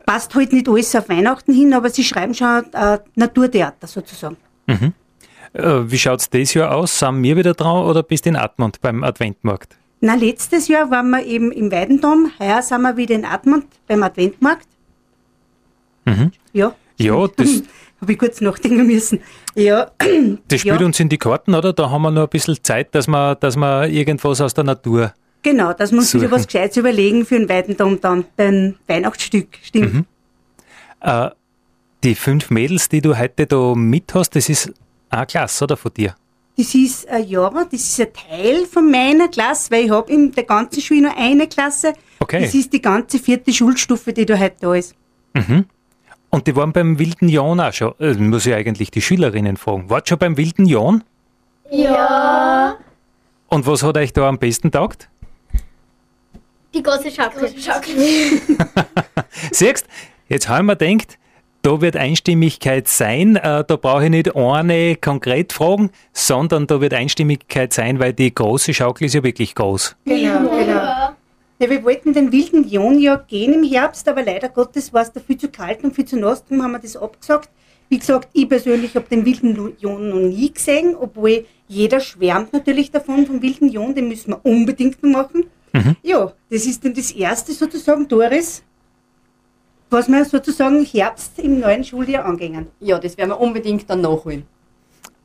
Passt 0.06 0.34
halt 0.36 0.54
nicht 0.54 0.68
alles 0.68 0.96
auf 0.96 1.10
Weihnachten 1.10 1.54
hin, 1.54 1.74
aber 1.74 1.90
sie 1.90 2.04
schreiben 2.04 2.34
schon 2.34 2.66
äh, 2.74 3.00
Naturtheater 3.16 3.88
sozusagen. 3.88 4.38
Mhm. 4.68 4.94
Äh, 5.54 5.92
wie 5.92 5.98
schaut 5.98 6.20
es 6.22 6.30
dieses 6.30 6.54
Jahr 6.54 6.76
aus? 6.76 6.98
Sind 6.98 7.22
wir 7.22 7.36
wieder 7.36 7.54
dran 7.54 7.86
oder 7.86 8.04
bist 8.04 8.26
du 8.26 8.30
in 8.30 8.36
Admont 8.36 8.82
beim 8.82 9.04
Adventmarkt? 9.04 9.78
Na, 10.02 10.16
letztes 10.16 10.68
Jahr 10.68 10.90
waren 10.92 11.10
wir 11.10 11.26
eben 11.26 11.52
im 11.52 11.72
Weidendom, 11.72 12.32
heuer 12.40 12.62
sind 12.62 12.82
wir 12.82 12.96
wieder 12.96 13.16
in 13.16 13.26
Admont 13.26 13.66
beim 13.88 14.02
Adventmarkt. 14.04 14.68
Mhm. 16.06 16.32
Ja. 16.54 16.74
Ja, 16.98 17.28
das, 17.28 17.64
Habe 18.02 18.14
ich 18.14 18.20
kurz 18.20 18.40
nachdenken 18.40 18.88
müssen. 18.88 19.20
Ja. 19.56 19.92
das 20.48 20.62
spielt 20.62 20.80
ja. 20.80 20.86
uns 20.86 21.00
in 21.00 21.10
die 21.10 21.18
Karten, 21.18 21.54
oder? 21.54 21.74
Da 21.74 21.90
haben 21.90 22.02
wir 22.02 22.12
noch 22.12 22.24
ein 22.24 22.30
bisschen 22.30 22.58
Zeit, 22.64 22.96
dass 22.96 23.08
wir, 23.08 23.36
dass 23.36 23.58
wir 23.58 23.88
irgendwas 23.88 24.40
aus 24.40 24.54
der 24.54 24.64
Natur. 24.64 25.14
Genau, 25.42 25.74
dass 25.74 25.92
wieder 25.92 26.02
Suchen. 26.02 26.32
was 26.32 26.48
Gescheites 26.48 26.78
überlegen 26.78 27.26
für 27.26 27.40
den 27.40 27.48
Weidendom 27.48 28.02
dann, 28.02 28.26
beim 28.36 28.76
Weihnachtsstück, 28.88 29.48
stimmt. 29.62 29.94
Mhm. 29.94 30.06
Äh, 31.02 31.30
die 32.04 32.16
fünf 32.16 32.50
Mädels, 32.50 32.90
die 32.90 33.02
du 33.02 33.18
heute 33.18 33.46
da 33.46 33.74
mit 33.76 34.14
hast, 34.14 34.36
das 34.36 34.50
ist 34.50 34.74
eine 35.10 35.26
Klasse, 35.26 35.64
oder? 35.64 35.78
Von 35.78 35.94
dir? 35.94 36.16
Das 36.58 36.76
ist, 36.76 37.06
äh, 37.06 37.20
ja, 37.20 37.50
das 37.50 37.72
ist 37.72 38.02
ein 38.02 38.08
Teil 38.12 38.66
von 38.66 38.92
meiner 38.92 39.30
Klasse, 39.30 39.72
weil 39.72 39.86
ich 39.86 39.92
habe 39.92 40.12
in 40.12 40.32
der 40.34 40.44
ganzen 40.44 40.82
Schule 40.82 41.04
nur 41.04 41.18
eine 41.18 41.48
Klasse. 41.48 41.94
Okay. 42.20 42.42
Das 42.42 42.54
ist 42.54 42.74
die 42.74 42.82
ganze 42.82 43.18
vierte 43.18 43.54
Schulstufe, 43.54 44.12
die 44.12 44.26
da 44.26 44.38
heute 44.38 44.58
da 44.60 44.76
ist. 44.76 44.94
Mhm. 45.34 45.66
Und 46.30 46.48
die 46.48 46.56
waren 46.56 46.74
beim 46.74 47.00
Wilden 47.00 47.30
Jan 47.30 47.60
auch 47.60 47.74
schon. 47.74 47.94
Äh, 48.00 48.14
muss 48.16 48.46
ich 48.46 48.54
eigentlich 48.54 48.92
die 48.92 49.02
Schülerinnen 49.02 49.56
fragen. 49.56 49.90
Wart 49.90 50.10
schon 50.10 50.18
beim 50.18 50.36
Wilden 50.36 50.66
Jan? 50.66 51.04
Ja. 51.72 52.76
Und 53.48 53.66
was 53.66 53.84
hat 53.84 53.98
euch 53.98 54.14
da 54.14 54.28
am 54.28 54.38
besten 54.38 54.72
taugt? 54.72 55.10
Die 56.74 56.84
große 56.84 57.12
Schaukel. 57.12 57.50
Siehst, 59.52 59.86
jetzt 60.28 60.48
haben 60.48 60.68
wir 60.68 60.76
gedacht, 60.76 61.18
da 61.62 61.82
wird 61.82 61.98
Einstimmigkeit 61.98 62.88
sein. 62.88 63.36
Äh, 63.36 63.64
da 63.66 63.76
brauche 63.76 64.06
ich 64.06 64.10
nicht 64.10 64.36
eine 64.36 64.96
konkret 64.96 65.52
fragen, 65.52 65.90
sondern 66.14 66.68
da 66.68 66.80
wird 66.80 66.94
Einstimmigkeit 66.94 67.74
sein, 67.74 68.00
weil 68.00 68.14
die 68.14 68.34
große 68.34 68.74
Schaukel 68.74 69.06
ist 69.06 69.16
ja 69.16 69.24
wirklich 69.24 69.56
groß. 69.56 69.96
Genau, 70.06 70.50
genau. 70.50 71.10
Ja, 71.62 71.70
wir 71.70 71.84
wollten 71.84 72.14
den 72.14 72.32
wilden 72.32 72.70
Jon 72.70 73.00
ja 73.00 73.18
gehen 73.18 73.54
im 73.54 73.64
Herbst, 73.64 74.08
aber 74.08 74.24
leider 74.24 74.48
Gottes 74.48 74.94
war 74.94 75.02
es 75.02 75.12
da 75.12 75.20
viel 75.20 75.38
zu 75.38 75.50
kalt 75.50 75.84
und 75.84 75.94
viel 75.94 76.06
zu 76.06 76.18
nass, 76.18 76.46
darum 76.46 76.64
haben 76.64 76.72
wir 76.72 76.80
das 76.80 76.96
abgesagt. 76.96 77.50
Wie 77.90 78.00
gesagt, 78.00 78.30
ich 78.32 78.48
persönlich 78.48 78.96
habe 78.96 79.08
den 79.10 79.26
wilden 79.26 79.76
Jon 79.80 80.10
noch 80.10 80.20
nie 80.20 80.54
gesehen, 80.54 80.96
obwohl 80.98 81.46
jeder 81.68 82.00
schwärmt 82.00 82.54
natürlich 82.54 82.92
davon, 82.92 83.26
vom 83.26 83.42
wilden 83.42 83.68
Jon, 83.68 83.94
den 83.94 84.08
müssen 84.08 84.32
wir 84.32 84.46
unbedingt 84.46 85.04
noch 85.04 85.12
machen. 85.12 85.48
Ja, 86.04 86.32
das 86.50 86.66
ist 86.66 86.84
dann 86.84 86.94
das 86.94 87.12
erste 87.12 87.52
sozusagen, 87.54 88.08
Doris, 88.08 88.64
was 89.90 90.08
wir 90.08 90.26
sozusagen 90.26 90.80
im 90.80 90.86
Herbst 90.86 91.38
im 91.40 91.60
neuen 91.60 91.84
Schuljahr 91.84 92.26
angehen. 92.26 92.68
Ja, 92.80 93.00
das 93.00 93.18
werden 93.18 93.30
wir 93.30 93.40
unbedingt 93.40 93.90
dann 93.90 94.02
nachholen. 94.02 94.44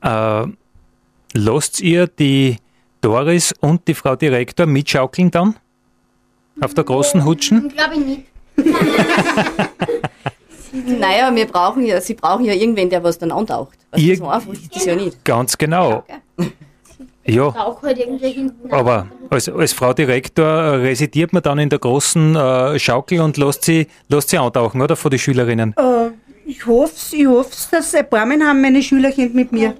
Äh, 0.03 0.47
lasst 1.35 1.81
ihr 1.81 2.07
die 2.07 2.57
Doris 3.01 3.53
und 3.61 3.87
die 3.89 3.95
Frau 3.95 4.17
Direktor 4.17 4.67
mitschaukeln 4.67 5.31
dann? 5.31 5.55
Auf 6.61 6.73
der 6.75 6.85
großen 6.85 7.25
Hutschen? 7.25 7.69
Glaube 7.69 7.95
ich 7.95 8.01
nicht. 8.07 8.23
Naja, 10.73 11.33
wir 11.35 11.47
brauchen 11.47 11.85
ja, 11.87 12.01
sie 12.01 12.15
brauchen 12.15 12.45
ja 12.45 12.53
irgendwen, 12.53 12.91
der 12.91 13.03
was 13.05 13.17
dann 13.19 13.31
antaucht. 13.31 13.79
Also 13.93 14.05
Ihr- 14.05 14.17
so 14.17 14.27
einfach 14.29 14.53
ist 14.53 14.75
das 14.75 14.85
ja 14.85 14.97
nicht. 14.97 15.25
Ganz 15.25 15.57
genau. 15.57 16.05
Ja, 16.09 16.47
Auch 17.27 17.83
halt 17.83 17.99
aber 18.71 19.07
als, 19.31 19.49
als 19.49 19.73
Frau 19.73 19.95
Direktor 19.95 20.45
äh, 20.45 20.69
residiert 20.77 21.33
man 21.33 21.43
dann 21.43 21.59
in 21.59 21.71
der 21.71 21.79
großen 21.79 22.37
äh, 22.37 22.79
Schaukel 22.79 23.21
und 23.21 23.37
lässt 23.39 23.65
sie, 23.65 23.87
lässt 24.09 24.29
sie 24.29 24.39
antauchen, 24.39 24.83
oder? 24.83 24.95
Von 24.95 25.11
den 25.11 25.19
Schülerinnen. 25.19 25.75
Äh, 25.77 26.11
ich 26.45 26.67
hoffe 26.67 27.17
ich 27.17 27.27
hoff's, 27.27 27.71
dass 27.71 27.95
ein 27.95 28.09
paar 28.09 28.27
Mal 28.27 28.41
haben 28.43 28.61
meine 28.61 28.83
Schülerchen 28.83 29.35
mit 29.35 29.53
mir. 29.53 29.75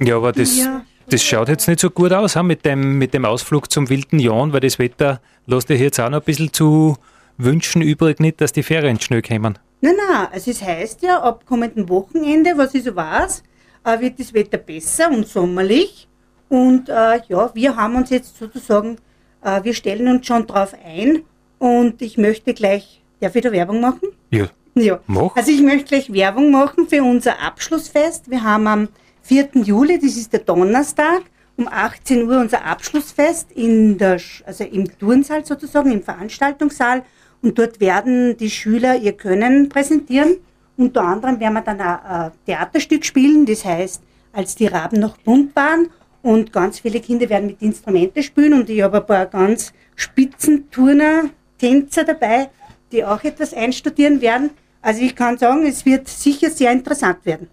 Ja, 0.00 0.16
aber 0.16 0.32
das, 0.32 0.58
Ja. 0.58 0.84
das 1.08 1.22
schaut 1.22 1.48
jetzt 1.48 1.68
nicht 1.68 1.80
so 1.80 1.88
gut 1.88 2.12
aus 2.12 2.36
ha, 2.36 2.42
mit, 2.42 2.64
dem, 2.66 2.98
mit 2.98 3.14
dem 3.14 3.24
Ausflug 3.24 3.70
zum 3.70 3.88
wilden 3.88 4.18
Jan, 4.18 4.52
weil 4.52 4.60
das 4.60 4.78
Wetter 4.78 5.20
lässt 5.46 5.70
dir 5.70 5.76
jetzt 5.76 5.98
auch 6.00 6.10
noch 6.10 6.18
ein 6.20 6.24
bisschen 6.24 6.52
zu 6.52 6.96
wünschen 7.38 7.80
übrig, 7.80 8.20
nicht, 8.20 8.40
dass 8.40 8.52
die 8.52 8.62
Ferien 8.62 9.00
schnell 9.00 9.22
kommen. 9.22 9.58
Nein, 9.80 9.94
nein, 9.96 10.28
also 10.32 10.50
es 10.50 10.62
heißt 10.62 11.02
ja, 11.02 11.20
ab 11.22 11.44
kommenden 11.46 11.88
Wochenende, 11.88 12.52
was 12.56 12.74
ich 12.74 12.84
so 12.84 12.94
weiß, 12.94 13.42
äh, 13.84 14.00
wird 14.00 14.18
das 14.18 14.34
Wetter 14.34 14.58
besser 14.58 15.10
und 15.10 15.26
sommerlich. 15.26 16.08
Und 16.48 16.88
äh, 16.88 17.20
ja, 17.28 17.50
wir 17.54 17.76
haben 17.76 17.96
uns 17.96 18.10
jetzt 18.10 18.36
sozusagen, 18.36 18.96
äh, 19.42 19.62
wir 19.62 19.74
stellen 19.74 20.08
uns 20.08 20.26
schon 20.26 20.46
drauf 20.46 20.74
ein 20.84 21.22
und 21.58 22.02
ich 22.02 22.18
möchte 22.18 22.54
gleich, 22.54 23.02
darf 23.20 23.34
ich 23.34 23.42
da 23.42 23.52
Werbung 23.52 23.80
machen? 23.80 24.08
Ja, 24.30 24.48
Ja. 24.74 25.00
Mach. 25.06 25.34
Also 25.36 25.50
ich 25.50 25.62
möchte 25.62 25.84
gleich 25.84 26.12
Werbung 26.12 26.50
machen 26.50 26.88
für 26.88 27.02
unser 27.02 27.40
Abschlussfest. 27.40 28.30
Wir 28.30 28.42
haben 28.42 28.66
am 28.66 28.88
4. 29.22 29.50
Juli, 29.62 29.98
das 29.98 30.16
ist 30.16 30.32
der 30.32 30.40
Donnerstag, 30.40 31.22
um 31.56 31.68
18 31.68 32.28
Uhr 32.28 32.40
unser 32.40 32.64
Abschlussfest 32.64 33.52
in 33.52 33.96
der, 33.96 34.20
also 34.44 34.64
im 34.64 34.98
Turnsaal 34.98 35.44
sozusagen, 35.44 35.92
im 35.92 36.02
Veranstaltungssaal. 36.02 37.02
Und 37.40 37.58
dort 37.58 37.80
werden 37.80 38.36
die 38.36 38.50
Schüler 38.50 38.96
ihr 38.96 39.12
Können 39.12 39.68
präsentieren. 39.68 40.36
Unter 40.76 41.02
anderem 41.02 41.38
werden 41.40 41.54
wir 41.54 41.60
dann 41.62 41.80
ein, 41.80 41.98
ein 42.00 42.32
Theaterstück 42.46 43.04
spielen, 43.04 43.46
das 43.46 43.64
heißt, 43.64 44.02
als 44.32 44.54
die 44.54 44.66
Raben 44.66 45.00
noch 45.00 45.16
bunt 45.18 45.54
waren. 45.54 45.88
Und 46.22 46.52
ganz 46.52 46.80
viele 46.80 47.00
Kinder 47.00 47.28
werden 47.28 47.46
mit 47.48 47.62
Instrumente 47.62 48.22
spielen. 48.22 48.54
Und 48.54 48.70
ich 48.70 48.82
habe 48.82 48.98
ein 48.98 49.06
paar 49.06 49.26
ganz 49.26 49.72
Spitzenturner, 49.94 51.24
Tänzer 51.58 52.04
dabei, 52.04 52.48
die 52.90 53.04
auch 53.04 53.22
etwas 53.22 53.52
einstudieren 53.52 54.20
werden. 54.20 54.50
Also 54.80 55.02
ich 55.02 55.14
kann 55.14 55.38
sagen, 55.38 55.66
es 55.66 55.84
wird 55.84 56.08
sicher 56.08 56.50
sehr 56.50 56.72
interessant 56.72 57.18
werden. 57.24 57.48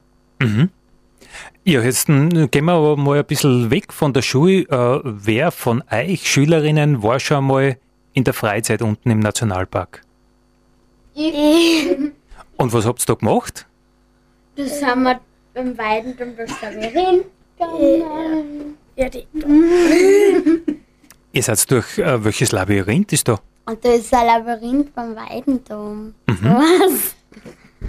Ja, 1.64 1.82
jetzt 1.82 2.10
mm, 2.10 2.50
gehen 2.50 2.66
wir 2.66 2.74
aber 2.74 2.98
mal 2.98 3.20
ein 3.20 3.26
bisschen 3.26 3.70
weg 3.70 3.94
von 3.94 4.14
der 4.14 4.22
Schule. 4.22 4.62
Äh, 4.64 5.02
wer 5.04 5.52
von 5.52 5.84
euch 5.92 6.28
Schülerinnen 6.28 7.04
war 7.04 7.20
schon 7.20 7.46
mal 7.46 7.78
in 8.14 8.24
der 8.24 8.34
Freizeit 8.34 8.82
unten 8.82 9.12
im 9.12 9.20
Nationalpark? 9.20 10.02
Und 12.62 12.74
was 12.74 12.86
habt 12.86 13.02
ihr 13.02 13.06
da 13.08 13.14
gemacht? 13.16 13.66
Das 14.56 14.84
haben 14.84 15.02
wir 15.02 15.20
beim 15.56 15.76
Weiden 15.80 16.14
und 16.14 16.38
Labyrinth 16.38 17.26
gegangen. 17.58 18.78
Ja, 18.96 19.10
die. 19.10 19.26
Ihr 21.34 21.42
seid 21.44 21.72
durch 21.72 21.98
äh, 21.98 22.24
welches 22.24 22.52
Labyrinth 22.52 23.14
ist 23.14 23.28
da? 23.28 23.40
Und 23.66 23.84
da 23.84 23.94
ist 23.94 24.14
ein 24.14 24.28
Labyrinth 24.28 24.94
beim 24.94 25.16
Weidendom. 25.16 26.14
Mhm. 26.28 26.44
Was? 26.44 27.16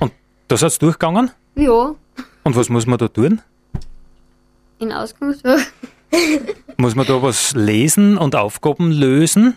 Und 0.00 0.12
da 0.48 0.56
seid 0.56 0.72
ihr 0.72 0.78
durchgegangen? 0.78 1.30
Ja, 1.56 1.94
Und 2.44 2.56
was 2.56 2.70
muss 2.70 2.86
man 2.86 2.98
da 2.98 3.08
tun? 3.08 3.42
in 4.78 4.90
Ausgangswoche. 4.90 5.66
Muss 6.78 6.94
man 6.94 7.06
da 7.06 7.22
was 7.22 7.54
lesen 7.54 8.16
und 8.16 8.34
Aufgaben 8.34 8.90
lösen? 8.90 9.54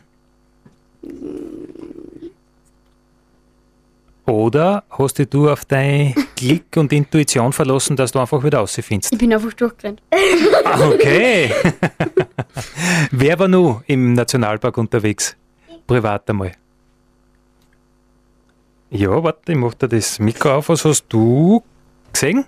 Oder 4.26 4.84
hast 4.90 5.20
dich 5.20 5.30
du 5.30 5.50
auf 5.50 5.66
dein 5.66 6.16
Glück 6.36 6.66
und 6.78 6.92
Intuition 6.92 7.54
verlassen, 7.54 7.96
dass 7.96 8.12
du 8.12 8.20
einfach 8.20 8.44
wieder 8.44 8.58
rausfindest? 8.60 9.14
Ich 9.14 9.20
bin 9.20 9.32
einfach 9.34 9.54
durchgerannt. 9.54 10.02
Ah, 10.64 10.88
Okay. 10.90 11.52
Wer 13.12 13.38
war 13.40 13.48
noch 13.48 13.84
im 13.88 14.14
Nationalpark 14.14 14.78
unterwegs? 14.78 15.36
Privat 15.86 16.28
einmal. 16.30 16.54
Ja, 18.90 19.24
warte, 19.24 19.52
ich 19.52 19.58
mach 19.58 19.74
dir 19.76 19.90
das 19.90 20.20
Mikro 20.20 20.56
auf. 20.56 20.70
Was 20.70 20.86
hast 20.86 21.06
du 21.10 21.62
gesehen? 22.12 22.46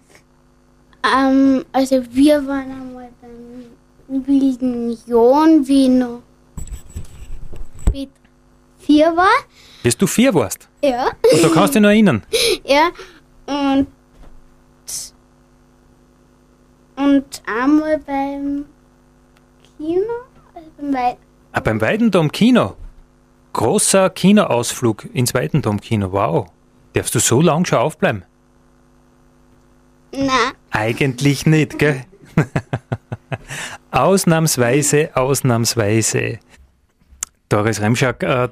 Ähm, 1.03 1.63
also 1.71 2.01
wir 2.11 2.45
waren 2.47 2.71
einmal 2.71 3.09
beim 3.21 4.25
wilden 4.27 4.97
Jon, 5.05 5.67
wie 5.67 5.89
noch 5.89 6.21
wie 7.91 8.09
vier 8.79 9.15
war. 9.15 9.27
Bis 9.83 9.95
du 9.97 10.07
vier 10.07 10.33
warst. 10.33 10.66
Ja. 10.83 11.07
Und 11.33 11.43
da 11.43 11.49
kannst 11.49 11.75
du 11.75 11.79
dich 11.79 11.81
noch 11.81 11.89
erinnern. 11.89 12.23
Ja. 12.63 12.89
Und 13.45 13.87
und 16.95 17.41
einmal 17.45 17.99
beim 17.99 18.65
Kino, 19.77 20.01
also 20.53 20.69
beim 20.77 20.93
Wei 20.93 21.17
Ah, 21.51 21.59
beim 21.59 21.79
Weidendom 21.81 22.31
Kino. 22.31 22.75
Großer 23.53 24.09
Kinoausflug 24.09 25.05
ins 25.13 25.33
Weidendom 25.33 25.79
Kino. 25.79 26.11
Wow. 26.11 26.49
Darfst 26.93 27.15
du 27.15 27.19
so 27.19 27.41
lang 27.41 27.65
schon 27.65 27.79
aufbleiben? 27.79 28.23
Na, 30.11 30.51
Eigentlich 30.71 31.45
nicht, 31.45 31.77
gell? 31.79 32.03
ausnahmsweise, 33.91 35.09
ausnahmsweise. 35.15 36.39
Doris 37.49 37.81
Remschak, 37.81 38.23
äh, 38.23 38.49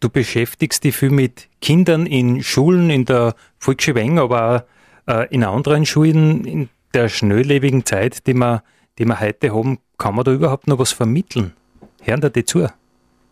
du 0.00 0.08
beschäftigst 0.08 0.84
dich 0.84 0.96
viel 0.96 1.10
mit 1.10 1.48
Kindern 1.60 2.06
in 2.06 2.42
Schulen, 2.42 2.90
in 2.90 3.04
der 3.04 3.34
Volksschule 3.58 3.96
Weng, 3.96 4.18
aber 4.18 4.66
auch 5.06 5.12
äh, 5.12 5.28
in 5.34 5.44
anderen 5.44 5.86
Schulen 5.86 6.44
in 6.44 6.68
der 6.94 7.08
schnelllebigen 7.08 7.84
Zeit, 7.84 8.26
die 8.26 8.34
wir, 8.34 8.62
die 8.98 9.04
wir 9.04 9.20
heute 9.20 9.54
haben. 9.54 9.78
Kann 9.98 10.14
man 10.14 10.24
da 10.24 10.32
überhaupt 10.32 10.66
noch 10.66 10.78
was 10.78 10.92
vermitteln? 10.92 11.52
Hören 12.02 12.20
da 12.20 12.28
die 12.28 12.44
zu? 12.44 12.66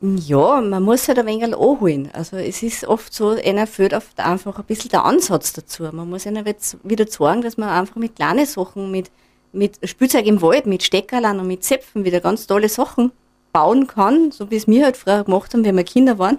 Ja, 0.00 0.60
man 0.60 0.82
muss 0.82 1.08
halt 1.08 1.18
ein 1.18 1.26
wenig 1.26 1.44
anholen. 1.44 2.10
Also 2.12 2.36
es 2.36 2.62
ist 2.62 2.84
oft 2.84 3.12
so, 3.12 3.30
einer 3.30 3.66
fehlt 3.66 3.94
oft 3.94 4.18
einfach 4.20 4.58
ein 4.58 4.64
bisschen 4.64 4.90
der 4.90 5.04
Ansatz 5.04 5.52
dazu. 5.52 5.84
Man 5.84 6.10
muss 6.10 6.24
jetzt 6.24 6.76
wieder 6.82 7.06
zeigen, 7.06 7.42
dass 7.42 7.56
man 7.56 7.70
einfach 7.70 7.96
mit 7.96 8.16
kleinen 8.16 8.44
Sachen, 8.44 8.90
mit, 8.90 9.10
mit 9.52 9.78
Spielzeug 9.88 10.26
im 10.26 10.42
Wald, 10.42 10.66
mit 10.66 10.82
Steckerlern 10.82 11.40
und 11.40 11.46
mit 11.46 11.64
Zäpfen 11.64 12.04
wieder 12.04 12.20
ganz 12.20 12.46
tolle 12.46 12.68
Sachen 12.68 13.12
bauen 13.52 13.86
kann, 13.86 14.30
so 14.30 14.50
wie 14.50 14.56
es 14.56 14.66
wir 14.66 14.84
halt 14.84 14.96
früher 14.96 15.24
gemacht 15.24 15.54
haben, 15.54 15.64
wenn 15.64 15.76
wir 15.76 15.84
Kinder 15.84 16.18
waren. 16.18 16.38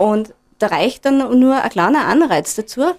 Und 0.00 0.32
da 0.58 0.68
reicht 0.68 1.04
dann 1.04 1.18
nur 1.38 1.62
ein 1.62 1.68
kleiner 1.68 2.06
Anreiz 2.06 2.54
dazu 2.54 2.94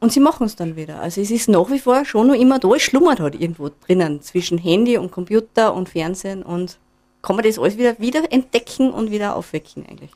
und 0.00 0.12
sie 0.12 0.20
machen 0.20 0.44
es 0.44 0.54
dann 0.54 0.76
wieder. 0.76 1.00
Also 1.00 1.22
es 1.22 1.30
ist 1.30 1.48
nach 1.48 1.70
wie 1.70 1.78
vor 1.78 2.04
schon 2.04 2.26
noch 2.26 2.34
immer 2.34 2.58
da, 2.58 2.68
es 2.74 2.82
schlummert 2.82 3.20
halt 3.20 3.40
irgendwo 3.40 3.70
drinnen 3.86 4.20
zwischen 4.20 4.58
Handy 4.58 4.98
und 4.98 5.10
Computer 5.10 5.72
und 5.72 5.88
Fernsehen 5.88 6.42
und 6.42 6.78
kann 7.22 7.36
man 7.36 7.46
das 7.46 7.58
alles 7.58 7.78
wieder, 7.78 7.98
wieder 8.00 8.30
entdecken 8.30 8.92
und 8.92 9.10
wieder 9.10 9.34
aufwecken 9.34 9.86
eigentlich. 9.88 10.10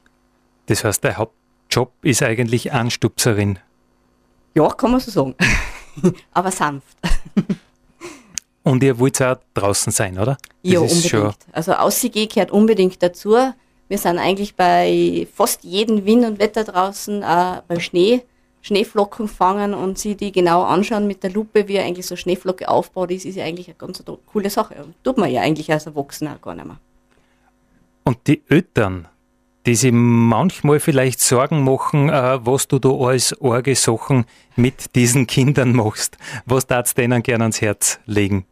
Das 0.66 0.84
heißt, 0.84 1.03
der 1.05 1.16
Hauptjob 1.16 1.91
ist 2.03 2.22
eigentlich 2.22 2.70
Anstupserin. 2.70 3.59
Ja, 4.55 4.68
kann 4.68 4.91
man 4.91 5.01
so 5.01 5.11
sagen. 5.11 5.34
Aber 6.34 6.51
sanft. 6.51 6.99
Und 8.62 8.82
ihr 8.82 8.99
wollt 8.99 9.22
auch 9.22 9.39
draußen 9.55 9.91
sein, 9.91 10.18
oder? 10.18 10.37
Das 10.62 10.72
ja, 10.72 10.80
unbedingt. 10.80 11.07
Schon 11.07 11.32
also 11.53 11.72
Aussiege 11.72 12.26
gehört 12.26 12.51
unbedingt 12.51 13.03
dazu. 13.03 13.55
Wir 13.89 13.99
sind 13.99 14.18
eigentlich 14.18 14.57
bei 14.57 15.26
fast 15.32 15.64
jedem 15.64 16.05
Wind 16.05 16.24
und 16.24 16.39
Wetter 16.39 16.64
draußen, 16.64 17.22
auch 17.22 17.62
beim 17.62 17.80
Schnee, 17.80 18.22
Schneeflocken 18.66 19.28
fangen 19.28 19.74
und 19.74 19.97
sie 19.97 20.16
die 20.16 20.32
genau 20.32 20.64
anschauen 20.64 21.07
mit 21.07 21.22
der 21.22 21.30
Lupe, 21.30 21.68
wie 21.68 21.78
eigentlich 21.78 22.05
so 22.05 22.14
eine 22.14 22.18
Schneeflocke 22.18 22.68
aufbaut 22.68 23.12
ist, 23.12 23.24
ist 23.24 23.37
ja 23.37 23.45
eigentlich 23.45 23.68
eine 23.68 23.76
ganz 23.76 24.03
coole 24.26 24.51
Sache. 24.51 24.74
tut 25.05 25.18
man 25.18 25.30
ja 25.30 25.43
eigentlich 25.43 25.70
als 25.70 25.87
Erwachsener 25.87 26.37
gar 26.43 26.57
nicht 26.57 26.66
mehr. 26.66 26.80
Und 28.03 28.18
die 28.26 28.43
Eltern, 28.49 29.07
die 29.66 29.76
sich 29.76 29.93
manchmal 29.93 30.80
vielleicht 30.80 31.20
Sorgen 31.20 31.62
machen, 31.62 32.09
äh, 32.09 32.45
was 32.45 32.66
du 32.66 32.80
da 32.80 32.91
als 32.91 33.41
arge 33.41 33.76
Sachen 33.76 34.24
mit 34.57 34.97
diesen 34.97 35.28
Kindern 35.28 35.72
machst. 35.72 36.18
Was 36.45 36.66
darfst 36.66 36.99
du 36.99 37.03
denen 37.03 37.22
gerne 37.22 37.45
ans 37.45 37.61
Herz 37.61 38.01
legen? 38.07 38.47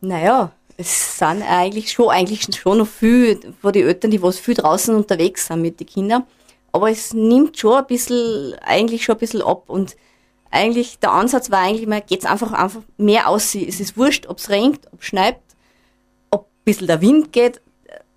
Naja, 0.00 0.52
es 0.80 1.18
sind 1.18 1.42
eigentlich 1.42 1.92
schon, 1.92 2.08
eigentlich 2.08 2.46
schon 2.56 2.78
noch 2.78 2.86
viel 2.86 3.40
von 3.60 3.72
den 3.72 3.86
Eltern, 3.86 4.10
die 4.10 4.22
was 4.22 4.38
viel 4.38 4.54
draußen 4.54 4.94
unterwegs 4.94 5.46
sind 5.46 5.62
mit 5.62 5.78
den 5.80 5.86
Kindern. 5.86 6.24
Aber 6.72 6.90
es 6.90 7.12
nimmt 7.12 7.58
schon 7.58 7.78
ein 7.78 7.86
bisschen, 7.86 8.54
eigentlich 8.60 9.04
schon 9.04 9.16
ein 9.16 9.18
bisschen 9.18 9.42
ab 9.42 9.64
und 9.68 9.96
eigentlich 10.50 10.98
der 10.98 11.12
Ansatz 11.12 11.50
war 11.50 11.60
eigentlich 11.60 11.86
mal, 11.86 12.00
geht's 12.00 12.24
einfach, 12.24 12.52
einfach 12.52 12.82
mehr 12.96 13.28
aus. 13.28 13.54
Es 13.54 13.80
ist 13.80 13.96
wurscht, 13.96 14.26
ob 14.26 14.38
es 14.38 14.50
regnet, 14.50 14.80
ob 14.92 15.00
es 15.00 15.06
schneit, 15.06 15.38
ob 16.30 16.46
ein 16.46 16.64
bisschen 16.64 16.86
der 16.86 17.00
Wind 17.00 17.32
geht 17.32 17.60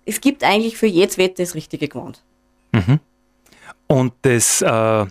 es 0.06 0.20
gibt 0.20 0.44
eigentlich 0.44 0.76
für 0.76 0.86
jedes 0.86 1.18
Wetter 1.18 1.42
das 1.42 1.54
richtige 1.54 1.88
Gewand. 1.88 2.22
Mhm. 2.72 3.00
Und 3.86 4.12
das 4.22 4.62
äh, 4.62 5.06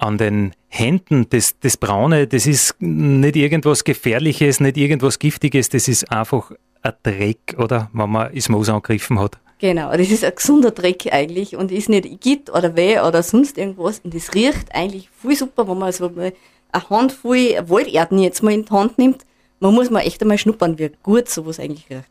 an 0.00 0.18
den 0.18 0.52
Händen, 0.68 1.26
das, 1.30 1.58
das 1.60 1.76
Braune, 1.76 2.26
das 2.26 2.46
ist 2.46 2.76
nicht 2.80 3.36
irgendwas 3.36 3.84
Gefährliches, 3.84 4.60
nicht 4.60 4.76
irgendwas 4.76 5.18
Giftiges, 5.18 5.68
das 5.68 5.88
ist 5.88 6.10
einfach 6.12 6.52
ein 6.82 6.92
Dreck, 7.02 7.56
oder? 7.58 7.90
Wenn 7.92 8.10
man 8.10 8.34
das 8.34 8.48
Moos 8.48 8.68
angegriffen 8.68 9.18
hat. 9.18 9.38
Genau, 9.60 9.90
das 9.90 10.10
ist 10.10 10.24
ein 10.24 10.34
gesunder 10.34 10.70
Dreck 10.70 11.12
eigentlich 11.12 11.56
und 11.56 11.72
ist 11.72 11.88
nicht 11.88 12.20
Gitt 12.20 12.50
oder 12.50 12.76
weh 12.76 13.00
oder 13.00 13.22
sonst 13.24 13.58
irgendwas. 13.58 14.00
Und 14.00 14.14
das 14.14 14.32
riecht 14.34 14.72
eigentlich 14.72 15.10
viel 15.20 15.34
super, 15.34 15.68
wenn 15.68 15.78
man 15.78 15.92
so 15.92 16.06
eine 16.06 16.32
Handvoll 16.72 17.58
Walderden 17.66 18.20
jetzt 18.20 18.42
mal 18.42 18.52
in 18.52 18.64
die 18.64 18.70
Hand 18.70 18.98
nimmt. 18.98 19.24
Man 19.58 19.74
muss 19.74 19.90
mal 19.90 20.00
echt 20.00 20.22
einmal 20.22 20.38
schnuppern, 20.38 20.78
wie 20.78 20.92
gut 21.02 21.28
sowas 21.28 21.58
eigentlich 21.58 21.90
riecht 21.90 22.08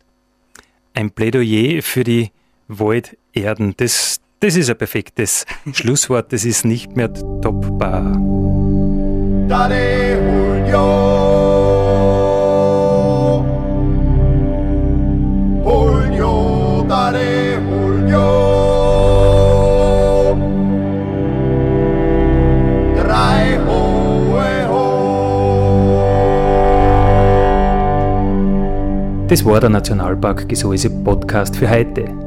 ein 0.98 1.12
Plädoyer 1.12 1.84
für 1.84 2.04
die 2.04 2.32
Walderden. 2.68 3.76
Das, 3.78 4.20
das 4.40 4.56
ist 4.56 4.70
ein 4.70 4.78
perfektes 4.78 5.46
Schlusswort, 5.74 6.32
das 6.34 6.46
ist 6.46 6.66
nicht 6.66 6.96
mehr 6.96 7.14
toppbar. 7.14 8.04
Daddy, 9.48 10.08
Das 29.30 29.44
war 29.44 29.60
der 29.60 29.70
Nationalpark 29.70 30.48
Gesäuse 30.48 30.90
Podcast 30.90 31.58
für 31.58 31.70
heute. 31.70 32.27